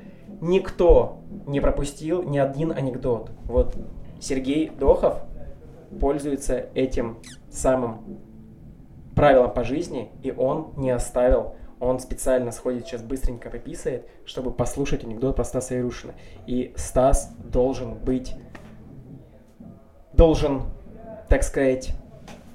никто 0.41 1.19
не 1.47 1.61
пропустил 1.61 2.23
ни 2.23 2.39
один 2.39 2.71
анекдот. 2.71 3.31
Вот 3.45 3.77
Сергей 4.21 4.71
Дохов 4.71 5.21
пользуется 6.01 6.67
этим 6.75 7.19
самым 7.51 8.21
правилом 9.15 9.53
по 9.53 9.65
жизни, 9.65 10.11
и 10.23 10.31
он 10.31 10.73
не 10.77 10.91
оставил. 10.91 11.57
Он 11.83 11.99
специально 11.99 12.53
сходит 12.53 12.87
сейчас 12.87 13.03
быстренько 13.03 13.51
пописает, 13.51 14.07
чтобы 14.25 14.53
послушать 14.53 15.03
анекдот 15.03 15.35
про 15.35 15.43
Стаса 15.43 15.75
Ярушина. 15.75 16.15
И 16.47 16.73
Стас 16.77 17.33
должен 17.39 17.97
быть, 17.97 18.37
должен, 20.13 20.63
так 21.29 21.43
сказать, 21.43 21.91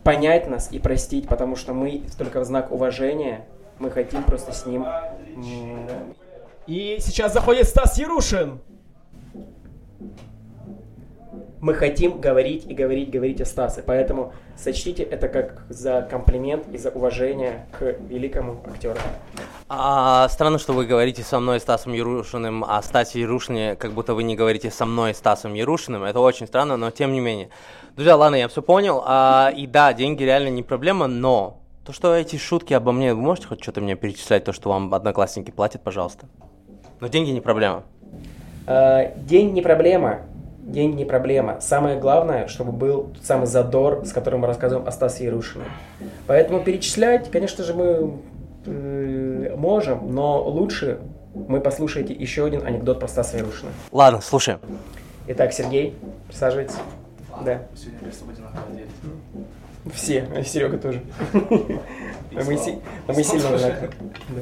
понять 0.06 0.50
нас 0.50 0.72
и 0.72 0.80
простить, 0.80 1.28
потому 1.28 1.58
что 1.58 1.74
мы 1.74 2.04
только 2.18 2.40
в 2.40 2.46
знак 2.46 2.72
уважения, 2.72 3.46
мы 3.80 3.92
хотим 3.92 4.24
просто 4.24 4.54
с 4.54 4.66
ним... 4.66 4.86
И 6.66 6.98
сейчас 7.02 7.34
заходит 7.34 7.68
Стас 7.68 7.98
Ярушин! 7.98 8.62
Мы 11.60 11.74
хотим 11.74 12.22
говорить 12.22 12.65
и 12.70 12.74
говорить, 12.74 13.10
говорить 13.10 13.41
о 13.41 13.46
Стасе, 13.46 13.82
поэтому 13.86 14.32
сочтите 14.56 15.04
это 15.04 15.28
как 15.28 15.63
за 15.70 16.08
комплимент 16.10 16.67
и 16.72 16.78
за 16.78 16.89
уважение 16.89 17.65
к 17.78 17.96
великому 18.10 18.62
актеру. 18.67 19.00
А, 19.67 20.30
странно, 20.30 20.60
что 20.60 20.74
вы 20.74 20.86
говорите 20.86 21.24
со 21.24 21.39
мной 21.39 21.60
Стасом 21.60 21.93
Ярушиным, 21.93 22.63
а 22.63 22.82
Стасе 22.84 23.22
Ярушине, 23.22 23.76
как 23.76 23.91
будто 23.93 24.13
вы 24.13 24.24
не 24.24 24.36
говорите 24.36 24.70
со 24.70 24.86
мной 24.86 25.15
Стасом 25.15 25.56
Ярушиным. 25.56 26.04
Это 26.04 26.20
очень 26.20 26.46
странно, 26.46 26.78
но 26.78 26.91
тем 26.91 27.12
не 27.12 27.20
менее. 27.20 27.50
Друзья, 27.96 28.15
ладно, 28.15 28.36
я 28.36 28.48
все 28.48 28.62
понял. 28.62 29.02
А, 29.06 29.52
и 29.56 29.65
да, 29.65 29.93
деньги 29.93 30.24
реально 30.24 30.50
не 30.50 30.62
проблема, 30.62 31.08
но 31.08 31.60
то, 31.84 31.91
что 31.91 32.13
эти 32.13 32.36
шутки 32.36 32.74
обо 32.74 32.91
мне, 32.91 33.13
вы 33.15 33.22
можете 33.22 33.48
хоть 33.48 33.63
что-то 33.63 33.82
мне 33.82 33.96
перечислять, 33.96 34.43
то, 34.43 34.54
что 34.54 34.70
вам 34.70 34.93
одноклассники 34.93 35.52
платят, 35.52 35.82
пожалуйста. 35.84 36.28
Но 37.00 37.08
деньги 37.08 37.32
не 37.32 37.41
проблема. 37.41 37.84
Э, 38.67 39.13
День 39.15 39.54
не 39.54 39.62
проблема. 39.62 40.20
Деньги 40.67 40.97
не 40.97 41.06
проблема. 41.06 41.62
Самое 41.62 41.97
главное, 41.97 42.47
чтобы 42.47 42.73
был 42.73 43.03
тот 43.15 43.23
самый 43.23 43.47
задор, 43.47 44.06
с 44.06 44.12
которым 44.12 44.41
мы 44.41 44.47
рассказываем 44.47 44.86
о 44.86 44.91
Стасе 44.91 45.23
Ярушине. 45.23 45.63
Поэтому 46.27 46.62
перечислять, 46.62 47.32
конечно 47.32 47.63
же, 47.63 47.73
мы 47.73 48.19
э, 48.65 49.56
можем, 49.56 50.13
но 50.13 50.43
лучше 50.43 50.99
мы 51.34 51.62
послушаете 51.62 52.13
еще 52.13 52.45
один 52.45 52.65
анекдот 52.67 52.99
про 52.99 53.08
Стаса 53.08 53.38
Ярушина. 53.38 53.71
Ладно, 53.93 54.19
слушаем. 54.19 54.60
Итак, 55.27 55.53
Сергей, 55.53 55.95
присаживайтесь. 56.27 56.75
Да. 57.45 57.62
Сегодня 57.73 57.99
без 58.10 58.21
одинаково 58.21 58.62
одеты. 58.69 58.91
Все, 59.93 60.27
и 60.38 60.43
Серега 60.45 60.77
тоже. 60.80 61.01
А 61.34 62.43
мы, 62.45 62.58
си- 62.58 62.80
а 63.08 63.13
мы 63.13 63.23
сильно 63.23 63.47
одинаковые. 63.56 63.91
Да. 64.30 64.41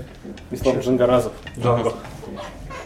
Ислам 0.55 0.79
Джангаразов. 0.79 1.33
Джанго. 1.59 1.93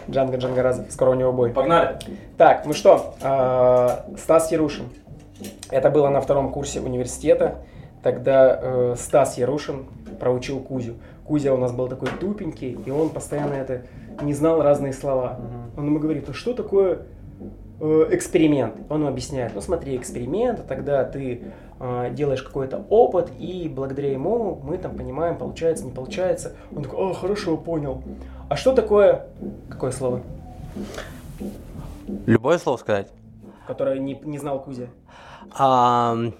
Джанго 0.08 0.36
Джангаразов, 0.36 0.90
скоро 0.90 1.10
у 1.10 1.14
него 1.14 1.32
бой. 1.32 1.50
Погнали. 1.50 1.98
Так, 2.36 2.64
ну 2.66 2.72
что, 2.72 3.14
а, 3.22 4.06
Стас 4.16 4.52
Ярушин. 4.52 4.86
Это 5.70 5.90
было 5.90 6.08
на 6.08 6.20
втором 6.20 6.52
курсе 6.52 6.80
университета. 6.80 7.58
Тогда 8.02 8.58
э, 8.60 8.94
Стас 8.96 9.36
Ярушин 9.36 9.86
проучил 10.18 10.60
Кузю. 10.60 10.94
Кузя 11.26 11.52
у 11.52 11.58
нас 11.58 11.72
был 11.72 11.88
такой 11.88 12.08
тупенький, 12.08 12.78
и 12.84 12.90
он 12.90 13.10
постоянно 13.10 13.54
это 13.54 13.82
не 14.22 14.34
знал 14.34 14.62
разные 14.62 14.92
слова. 14.92 15.38
Он 15.76 15.86
ему 15.86 15.98
говорит, 15.98 16.28
а 16.28 16.32
что 16.32 16.54
такое 16.54 17.02
эксперимент? 17.80 18.74
Он 18.88 19.06
объясняет, 19.06 19.54
ну 19.54 19.60
смотри, 19.60 19.96
эксперимент, 19.96 20.66
тогда 20.66 21.04
ты 21.04 21.42
э, 21.78 22.10
делаешь 22.12 22.42
какой-то 22.42 22.84
опыт, 22.90 23.30
и 23.38 23.68
благодаря 23.68 24.12
ему 24.12 24.60
мы 24.62 24.78
там 24.78 24.96
понимаем, 24.96 25.36
получается, 25.36 25.84
не 25.84 25.92
получается. 25.92 26.54
Он 26.74 26.82
такой, 26.82 27.10
а, 27.10 27.14
хорошо, 27.14 27.56
понял. 27.56 28.02
А 28.48 28.56
что 28.56 28.72
такое, 28.72 29.26
какое 29.68 29.92
слово, 29.92 30.20
Любое 32.26 32.58
слово 32.58 32.76
сказать? 32.76 33.08
которое 33.66 34.00
не, 34.00 34.20
не 34.24 34.36
знал 34.38 34.60
Кузя? 34.60 34.88
Ам, 35.56 36.34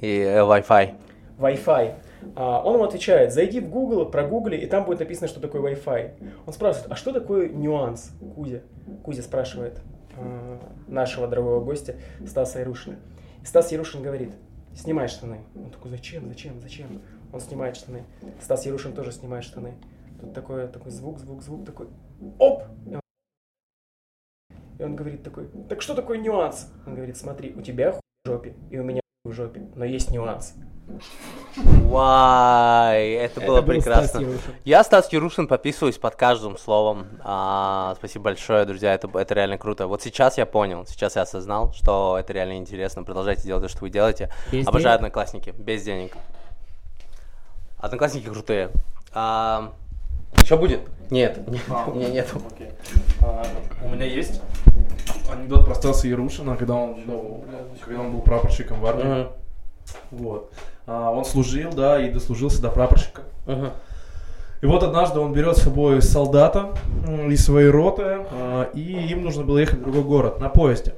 и 0.00 0.18
э, 0.18 0.40
Wi-Fi. 0.40 0.94
Wi-Fi. 1.38 1.92
А, 2.36 2.62
он 2.64 2.74
ему 2.74 2.84
отвечает, 2.84 3.32
зайди 3.32 3.60
в 3.60 3.68
Google, 3.68 4.06
прогугли, 4.06 4.56
и 4.56 4.66
там 4.66 4.84
будет 4.84 5.00
написано, 5.00 5.28
что 5.28 5.40
такое 5.40 5.74
Wi-Fi. 5.74 6.32
Он 6.46 6.52
спрашивает, 6.52 6.90
а 6.90 6.96
что 6.96 7.12
такое 7.12 7.48
нюанс, 7.48 8.12
Кузя? 8.34 8.60
Кузя 9.02 9.22
спрашивает 9.22 9.80
а, 10.16 10.60
нашего 10.86 11.26
дорогого 11.28 11.62
гостя 11.64 11.96
Стаса 12.26 12.60
Ярушина. 12.60 12.96
Стас 13.44 13.72
Ярушин 13.72 14.02
говорит, 14.02 14.32
снимай 14.74 15.08
штаны. 15.08 15.40
Он 15.54 15.70
такой, 15.70 15.90
зачем, 15.90 16.28
зачем, 16.28 16.60
зачем? 16.60 17.02
Он 17.32 17.40
снимает 17.40 17.76
штаны. 17.76 18.04
Стас 18.40 18.64
Ярушин 18.66 18.92
тоже 18.94 19.12
снимает 19.12 19.44
штаны. 19.44 19.74
Тут 20.20 20.32
такой, 20.32 20.68
такой 20.68 20.90
звук, 20.90 21.18
звук, 21.18 21.42
звук, 21.42 21.66
такой, 21.66 21.88
оп! 22.38 22.64
И 22.86 22.94
он, 22.94 23.00
и 24.78 24.82
он 24.82 24.96
говорит 24.96 25.22
такой, 25.22 25.48
так 25.68 25.82
что 25.82 25.94
такое 25.94 26.18
нюанс? 26.18 26.72
Он 26.86 26.94
говорит, 26.94 27.16
смотри, 27.16 27.52
у 27.54 27.60
тебя 27.60 27.92
хуй 27.92 28.00
в 28.24 28.28
жопе, 28.28 28.54
и 28.70 28.78
у 28.78 28.84
меня 28.84 29.00
в 29.24 29.32
жопе, 29.32 29.62
но 29.74 29.86
есть 29.86 30.10
нюанс. 30.10 30.52
Вай, 31.56 33.12
это 33.12 33.40
было 33.40 33.62
был 33.62 33.80
Стас 33.80 34.10
прекрасно. 34.12 34.38
Я, 34.66 34.84
Стас 34.84 35.10
Ярушин, 35.10 35.48
подписываюсь 35.48 35.96
под 35.96 36.14
каждым 36.14 36.58
словом. 36.58 37.06
А, 37.22 37.94
спасибо 37.96 38.24
большое, 38.24 38.66
друзья, 38.66 38.92
это, 38.92 39.08
это 39.18 39.32
реально 39.32 39.56
круто. 39.56 39.86
Вот 39.86 40.02
сейчас 40.02 40.36
я 40.36 40.44
понял, 40.44 40.84
сейчас 40.86 41.16
я 41.16 41.22
осознал, 41.22 41.72
что 41.72 42.18
это 42.20 42.34
реально 42.34 42.58
интересно. 42.58 43.02
Продолжайте 43.02 43.44
делать 43.44 43.62
то, 43.62 43.68
что 43.70 43.80
вы 43.80 43.88
делаете. 43.88 44.28
Без 44.52 44.68
Обожаю 44.68 44.90
денег? 44.90 44.96
одноклассники, 44.96 45.54
без 45.56 45.82
денег. 45.84 46.12
Одноклассники 47.78 48.28
крутые. 48.28 48.68
А, 49.14 49.72
еще 50.42 50.58
будет? 50.58 50.82
Нет, 51.10 51.48
нет, 51.48 51.62
у 51.86 51.94
меня 51.94 52.10
нету. 52.10 52.42
Окей. 52.52 52.72
А, 53.22 53.42
у 53.82 53.88
меня 53.88 54.04
есть 54.04 54.42
анекдот 55.32 55.64
про 55.64 55.74
Стаса 55.74 56.08
Ярушина, 56.08 56.56
когда 56.56 56.74
он, 56.74 56.96
ну, 57.06 57.44
когда 57.84 58.00
он 58.00 58.12
был 58.12 58.20
прапорщиком 58.20 58.80
в 58.80 58.86
армии. 58.86 59.04
Мгм, 59.04 59.28
Вот. 60.10 60.52
А, 60.86 61.10
он 61.10 61.24
служил, 61.24 61.72
да, 61.72 62.00
и 62.00 62.10
дослужился 62.10 62.60
до 62.62 62.70
прапорщика. 62.70 63.22
мгм. 63.46 63.70
И 64.62 64.66
вот 64.66 64.82
однажды 64.82 65.20
он 65.20 65.34
берет 65.34 65.58
с 65.58 65.62
собой 65.62 66.00
солдата 66.00 66.70
из 67.28 67.44
своей 67.44 67.68
роты, 67.68 68.24
а, 68.30 68.70
и 68.72 68.80
им 69.10 69.22
нужно 69.22 69.44
было 69.44 69.58
ехать 69.58 69.80
в 69.80 69.82
другой 69.82 70.02
город 70.02 70.40
на 70.40 70.48
поезде. 70.48 70.94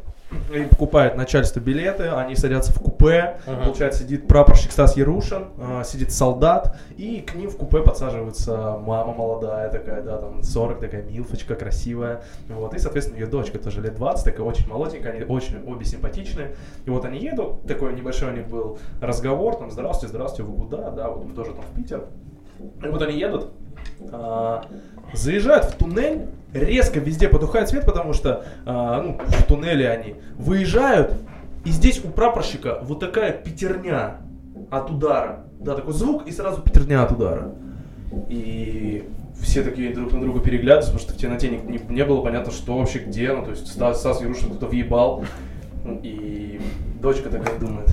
И 0.52 0.62
покупает 0.64 1.16
начальство 1.16 1.60
билеты, 1.60 2.08
они 2.08 2.34
садятся 2.34 2.72
в 2.72 2.80
купе, 2.80 3.38
Мгм. 3.46 3.64
получается, 3.64 4.02
сидит 4.02 4.26
прапорщик 4.26 4.72
Стас 4.72 4.96
Ярушин, 4.96 5.50
а, 5.60 5.84
сидит 5.84 6.10
солдат, 6.12 6.76
и 6.96 7.20
к 7.20 7.34
ним 7.36 7.48
в 7.48 7.56
купе 7.56 7.80
подсаживается 7.80 8.76
мама 8.76 9.14
молодая 9.14 9.70
такая, 9.70 10.02
да, 10.02 10.18
там 10.18 10.42
40, 10.42 10.80
такая 10.80 11.02
милфочка, 11.04 11.54
красивая, 11.54 12.22
вот, 12.48 12.74
и, 12.74 12.78
соответственно, 12.78 13.18
ее 13.20 13.26
дочка 13.26 13.58
тоже 13.60 13.80
лет 13.80 13.94
20, 13.94 14.24
такая 14.24 14.44
очень 14.44 14.68
молоденькая, 14.68 15.12
они 15.12 15.24
очень 15.24 15.62
обе 15.64 15.84
симпатичные, 15.84 16.56
и 16.86 16.90
вот 16.90 17.04
они 17.04 17.18
едут, 17.18 17.62
такой 17.68 17.94
небольшой 17.94 18.30
у 18.32 18.34
них 18.34 18.48
был 18.48 18.78
разговор, 19.00 19.54
там, 19.56 19.70
здравствуйте, 19.70 20.12
здравствуйте, 20.12 20.50
вы 20.50 20.56
куда, 20.60 20.90
да, 20.90 21.08
вот 21.08 21.24
мы 21.24 21.34
тоже 21.34 21.52
там 21.52 21.64
в 21.72 21.76
Питер, 21.76 22.04
и 22.82 22.88
вот 22.88 23.00
они 23.00 23.16
едут, 23.16 23.52
а, 24.10 24.64
заезжают 25.12 25.66
в 25.66 25.76
туннель, 25.76 26.26
резко 26.52 27.00
везде 27.00 27.28
потухает 27.28 27.68
свет, 27.68 27.84
потому 27.84 28.12
что 28.12 28.44
а, 28.64 29.02
ну, 29.02 29.18
в 29.18 29.44
туннеле 29.44 29.88
они 29.88 30.14
выезжают, 30.36 31.14
и 31.64 31.70
здесь 31.70 32.04
у 32.04 32.08
прапорщика 32.08 32.78
вот 32.82 33.00
такая 33.00 33.32
пятерня 33.32 34.18
от 34.70 34.90
удара. 34.90 35.44
Да, 35.58 35.74
такой 35.74 35.94
звук 35.94 36.26
и 36.26 36.32
сразу 36.32 36.62
пятерня 36.62 37.02
от 37.02 37.12
удара. 37.12 37.52
И 38.28 39.08
все 39.40 39.62
такие 39.62 39.94
друг 39.94 40.12
на 40.12 40.20
друга 40.20 40.40
переглядываются, 40.40 40.92
потому 40.92 41.08
что 41.08 41.18
в 41.18 41.20
темноте 41.20 41.48
не, 41.48 41.58
не, 41.58 41.80
не 41.88 42.04
было 42.04 42.22
понятно, 42.22 42.52
что 42.52 42.78
вообще 42.78 43.00
где. 43.00 43.32
Ну, 43.32 43.44
то 43.44 43.50
есть 43.50 43.66
Стас, 43.66 44.00
Стас 44.00 44.20
Ярушин 44.20 44.50
кто-то 44.50 44.66
въебал. 44.66 45.24
И 46.02 46.60
дочка 47.00 47.30
такая 47.30 47.58
думает, 47.58 47.88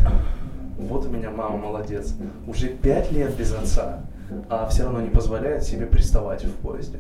вот 0.78 1.06
у 1.06 1.10
меня 1.10 1.30
мама 1.30 1.58
молодец. 1.58 2.15
Уже 2.47 2.67
пять 2.67 3.12
лет 3.12 3.36
без 3.36 3.54
отца, 3.54 4.02
а 4.50 4.68
все 4.68 4.84
равно 4.84 5.02
не 5.02 5.10
позволяет 5.10 5.64
себе 5.64 5.86
приставать 5.86 6.44
в 6.44 6.54
поезде. 6.58 7.00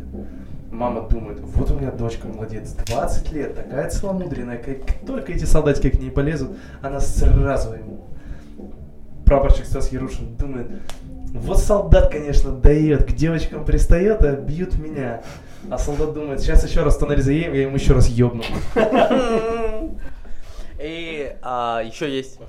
Мама 0.71 1.07
думает, 1.07 1.39
вот 1.39 1.69
у 1.71 1.75
меня 1.75 1.91
дочка 1.91 2.27
молодец, 2.27 2.73
20 2.73 3.31
лет, 3.31 3.55
такая 3.55 3.89
целомудренная, 3.89 4.57
как 4.57 5.05
только 5.05 5.31
эти 5.31 5.45
солдатики 5.45 5.89
к 5.89 5.99
ней 5.99 6.09
полезут, 6.09 6.57
она 6.81 6.99
сразу 6.99 7.73
ему. 7.73 8.05
Прапорщик 9.25 9.65
Стас 9.65 9.91
Ярушин 9.91 10.35
думает, 10.35 10.67
вот 11.33 11.59
солдат, 11.59 12.11
конечно, 12.11 12.51
дает, 12.51 13.05
к 13.05 13.11
девочкам 13.13 13.65
пристает, 13.65 14.23
а 14.23 14.35
бьют 14.35 14.77
меня. 14.77 15.21
А 15.69 15.77
солдат 15.77 16.13
думает, 16.13 16.41
сейчас 16.41 16.67
еще 16.67 16.83
раз 16.83 16.97
тоннель 16.97 17.21
заедем, 17.21 17.53
я 17.53 17.61
ему 17.63 17.75
еще 17.75 17.93
раз 17.93 18.07
ебну. 18.07 18.43
И 20.79 21.35
а, 21.41 21.81
еще 21.83 22.13
есть, 22.13 22.39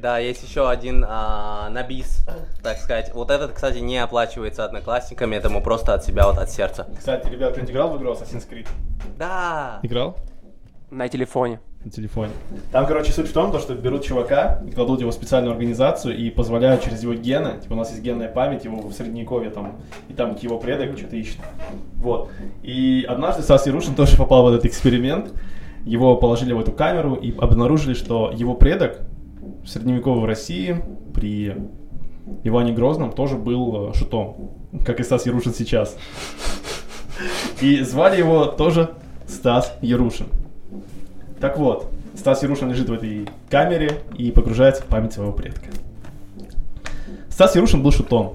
да, 0.00 0.18
есть 0.18 0.42
еще 0.42 0.68
один 0.68 1.04
а, 1.06 1.68
набис, 1.70 2.24
так 2.62 2.78
сказать. 2.78 3.12
Вот 3.14 3.30
этот, 3.30 3.52
кстати, 3.52 3.78
не 3.78 3.98
оплачивается 3.98 4.64
одноклассниками, 4.64 5.36
это 5.36 5.48
ему 5.48 5.62
просто 5.62 5.94
от 5.94 6.04
себя, 6.04 6.26
вот 6.26 6.38
от 6.38 6.50
сердца. 6.50 6.86
Кстати, 6.98 7.28
ребят, 7.28 7.52
кто-нибудь 7.52 7.72
играл 7.72 7.90
в 7.90 7.98
игру 7.98 8.12
Assassin's 8.12 8.48
Creed? 8.48 8.66
Да. 9.18 9.80
Играл? 9.82 10.16
На 10.90 11.08
телефоне. 11.08 11.60
На 11.84 11.90
телефоне. 11.90 12.32
Там, 12.72 12.86
короче, 12.86 13.12
суть 13.12 13.28
в 13.28 13.32
том, 13.32 13.52
то, 13.52 13.58
что 13.58 13.74
берут 13.74 14.04
чувака, 14.04 14.62
и 14.66 14.70
кладут 14.70 15.00
его 15.00 15.10
в 15.10 15.14
специальную 15.14 15.52
организацию 15.52 16.16
и 16.16 16.28
позволяют 16.30 16.82
через 16.82 17.02
его 17.02 17.14
гены, 17.14 17.60
типа 17.60 17.74
у 17.74 17.76
нас 17.76 17.90
есть 17.90 18.02
генная 18.02 18.28
память, 18.28 18.64
его 18.64 18.80
в 18.80 18.92
средневековье 18.92 19.50
там, 19.50 19.80
и 20.08 20.12
там 20.12 20.36
его 20.40 20.58
предок 20.58 20.98
что-то 20.98 21.16
ищет. 21.16 21.38
Вот. 21.96 22.30
И 22.62 23.06
однажды 23.08 23.42
Стас 23.42 23.66
Ярушин 23.66 23.94
тоже 23.94 24.16
попал 24.16 24.44
в 24.44 24.48
этот 24.48 24.64
эксперимент. 24.66 25.32
Его 25.84 26.16
положили 26.16 26.52
в 26.52 26.60
эту 26.60 26.72
камеру 26.72 27.14
и 27.14 27.34
обнаружили, 27.38 27.94
что 27.94 28.30
его 28.34 28.54
предок 28.54 29.00
в 29.64 29.68
средневековой 29.68 30.26
России 30.26 30.76
при 31.14 31.56
Иване 32.44 32.72
Грозном 32.72 33.12
тоже 33.12 33.36
был 33.36 33.90
э, 33.90 33.94
шутом, 33.94 34.50
как 34.84 35.00
и 35.00 35.02
Стас 35.02 35.26
Ярушин 35.26 35.54
сейчас. 35.54 35.96
И 37.60 37.82
звали 37.82 38.18
его 38.18 38.46
тоже 38.46 38.90
Стас 39.26 39.76
Ярушин. 39.82 40.26
Так 41.40 41.58
вот, 41.58 41.90
Стас 42.14 42.42
Ярушин 42.42 42.70
лежит 42.70 42.88
в 42.88 42.92
этой 42.92 43.28
камере 43.48 44.02
и 44.16 44.30
погружается 44.30 44.82
в 44.82 44.86
память 44.86 45.12
своего 45.12 45.32
предка. 45.32 45.70
Стас 47.28 47.54
Ярушин 47.54 47.82
был 47.82 47.92
шутом. 47.92 48.34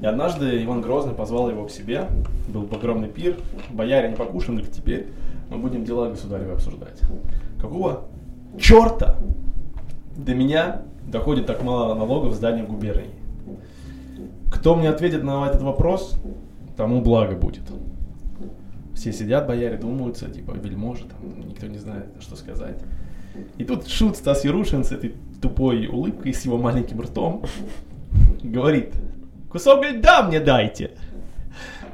И 0.00 0.06
однажды 0.06 0.62
Иван 0.64 0.80
Грозный 0.82 1.14
позвал 1.14 1.48
его 1.50 1.64
к 1.66 1.70
себе. 1.70 2.08
Был 2.48 2.68
огромный 2.70 3.08
пир. 3.08 3.36
Бояре 3.70 4.08
не 4.08 4.16
покушали, 4.16 4.62
теперь 4.62 5.06
мы 5.50 5.58
будем 5.58 5.84
дела 5.84 6.10
государевы 6.10 6.52
обсуждать. 6.52 7.00
Какого 7.60 8.04
черта 8.58 9.16
до 10.16 10.34
меня 10.34 10.82
доходит 11.06 11.46
так 11.46 11.62
мало 11.62 11.94
налогов 11.94 12.32
в 12.32 12.36
здании 12.36 12.62
губернии? 12.62 13.10
Кто 14.52 14.74
мне 14.74 14.88
ответит 14.88 15.22
на 15.22 15.46
этот 15.46 15.62
вопрос, 15.62 16.16
тому 16.76 17.00
благо 17.00 17.36
будет. 17.36 17.62
Все 18.94 19.12
сидят, 19.12 19.46
бояре 19.46 19.76
думаются, 19.76 20.30
типа, 20.30 20.52
вельможи, 20.52 21.04
там, 21.04 21.48
никто 21.48 21.66
не 21.66 21.78
знает, 21.78 22.06
что 22.20 22.36
сказать. 22.36 22.78
И 23.58 23.64
тут 23.64 23.88
шут 23.88 24.16
Стас 24.16 24.44
Ярушин 24.44 24.84
с 24.84 24.92
этой 24.92 25.14
тупой 25.42 25.86
улыбкой, 25.86 26.32
с 26.32 26.44
его 26.44 26.56
маленьким 26.56 27.00
ртом, 27.00 27.44
говорит, 28.42 28.94
кусок 29.50 29.84
льда 29.84 30.22
мне 30.22 30.40
дайте. 30.40 30.92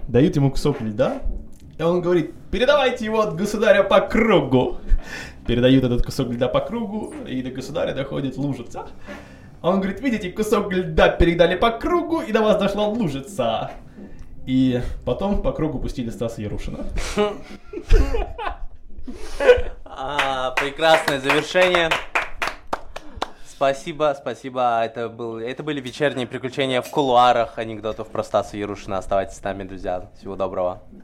Дают 0.09 0.37
ему 0.37 0.51
кусок 0.51 0.81
льда, 0.83 1.23
и 1.79 1.83
он 1.83 2.03
говорит, 2.03 2.33
передавайте 2.51 3.07
его 3.07 3.21
от 3.21 3.37
государя 3.37 3.83
по 3.83 4.01
кругу. 4.01 4.77
Передают 5.51 5.83
этот 5.83 6.05
кусок 6.05 6.29
льда 6.29 6.47
по 6.47 6.61
кругу, 6.61 7.13
и 7.27 7.43
до 7.43 7.51
государя 7.51 7.93
доходит 7.93 8.37
лужица. 8.37 8.87
А 9.61 9.71
он 9.71 9.81
говорит, 9.81 10.01
видите, 10.01 10.31
кусок 10.31 10.73
льда 10.73 11.09
передали 11.09 11.57
по 11.57 11.73
кругу, 11.73 12.21
и 12.21 12.31
до 12.31 12.41
вас 12.41 12.57
дошла 12.57 12.87
лужица. 12.87 13.73
И 14.47 14.81
потом 15.05 15.43
по 15.43 15.51
кругу 15.51 15.81
пустили 15.81 16.11
Стаса 16.11 16.41
Ярушина. 16.41 16.85
А, 19.85 20.53
прекрасное 20.53 21.19
завершение. 21.19 21.91
Спасибо, 23.45 24.15
спасибо. 24.17 24.83
Это, 24.85 25.09
был, 25.09 25.39
это 25.39 25.65
были 25.65 25.81
вечерние 25.81 26.29
приключения 26.29 26.81
в 26.81 26.91
кулуарах 26.91 27.59
анекдотов 27.59 28.07
про 28.07 28.23
Стаса 28.23 28.57
Ярушина. 28.57 28.99
Оставайтесь 28.99 29.39
с 29.39 29.43
нами, 29.43 29.65
друзья. 29.65 30.09
Всего 30.17 30.37
доброго. 30.37 30.81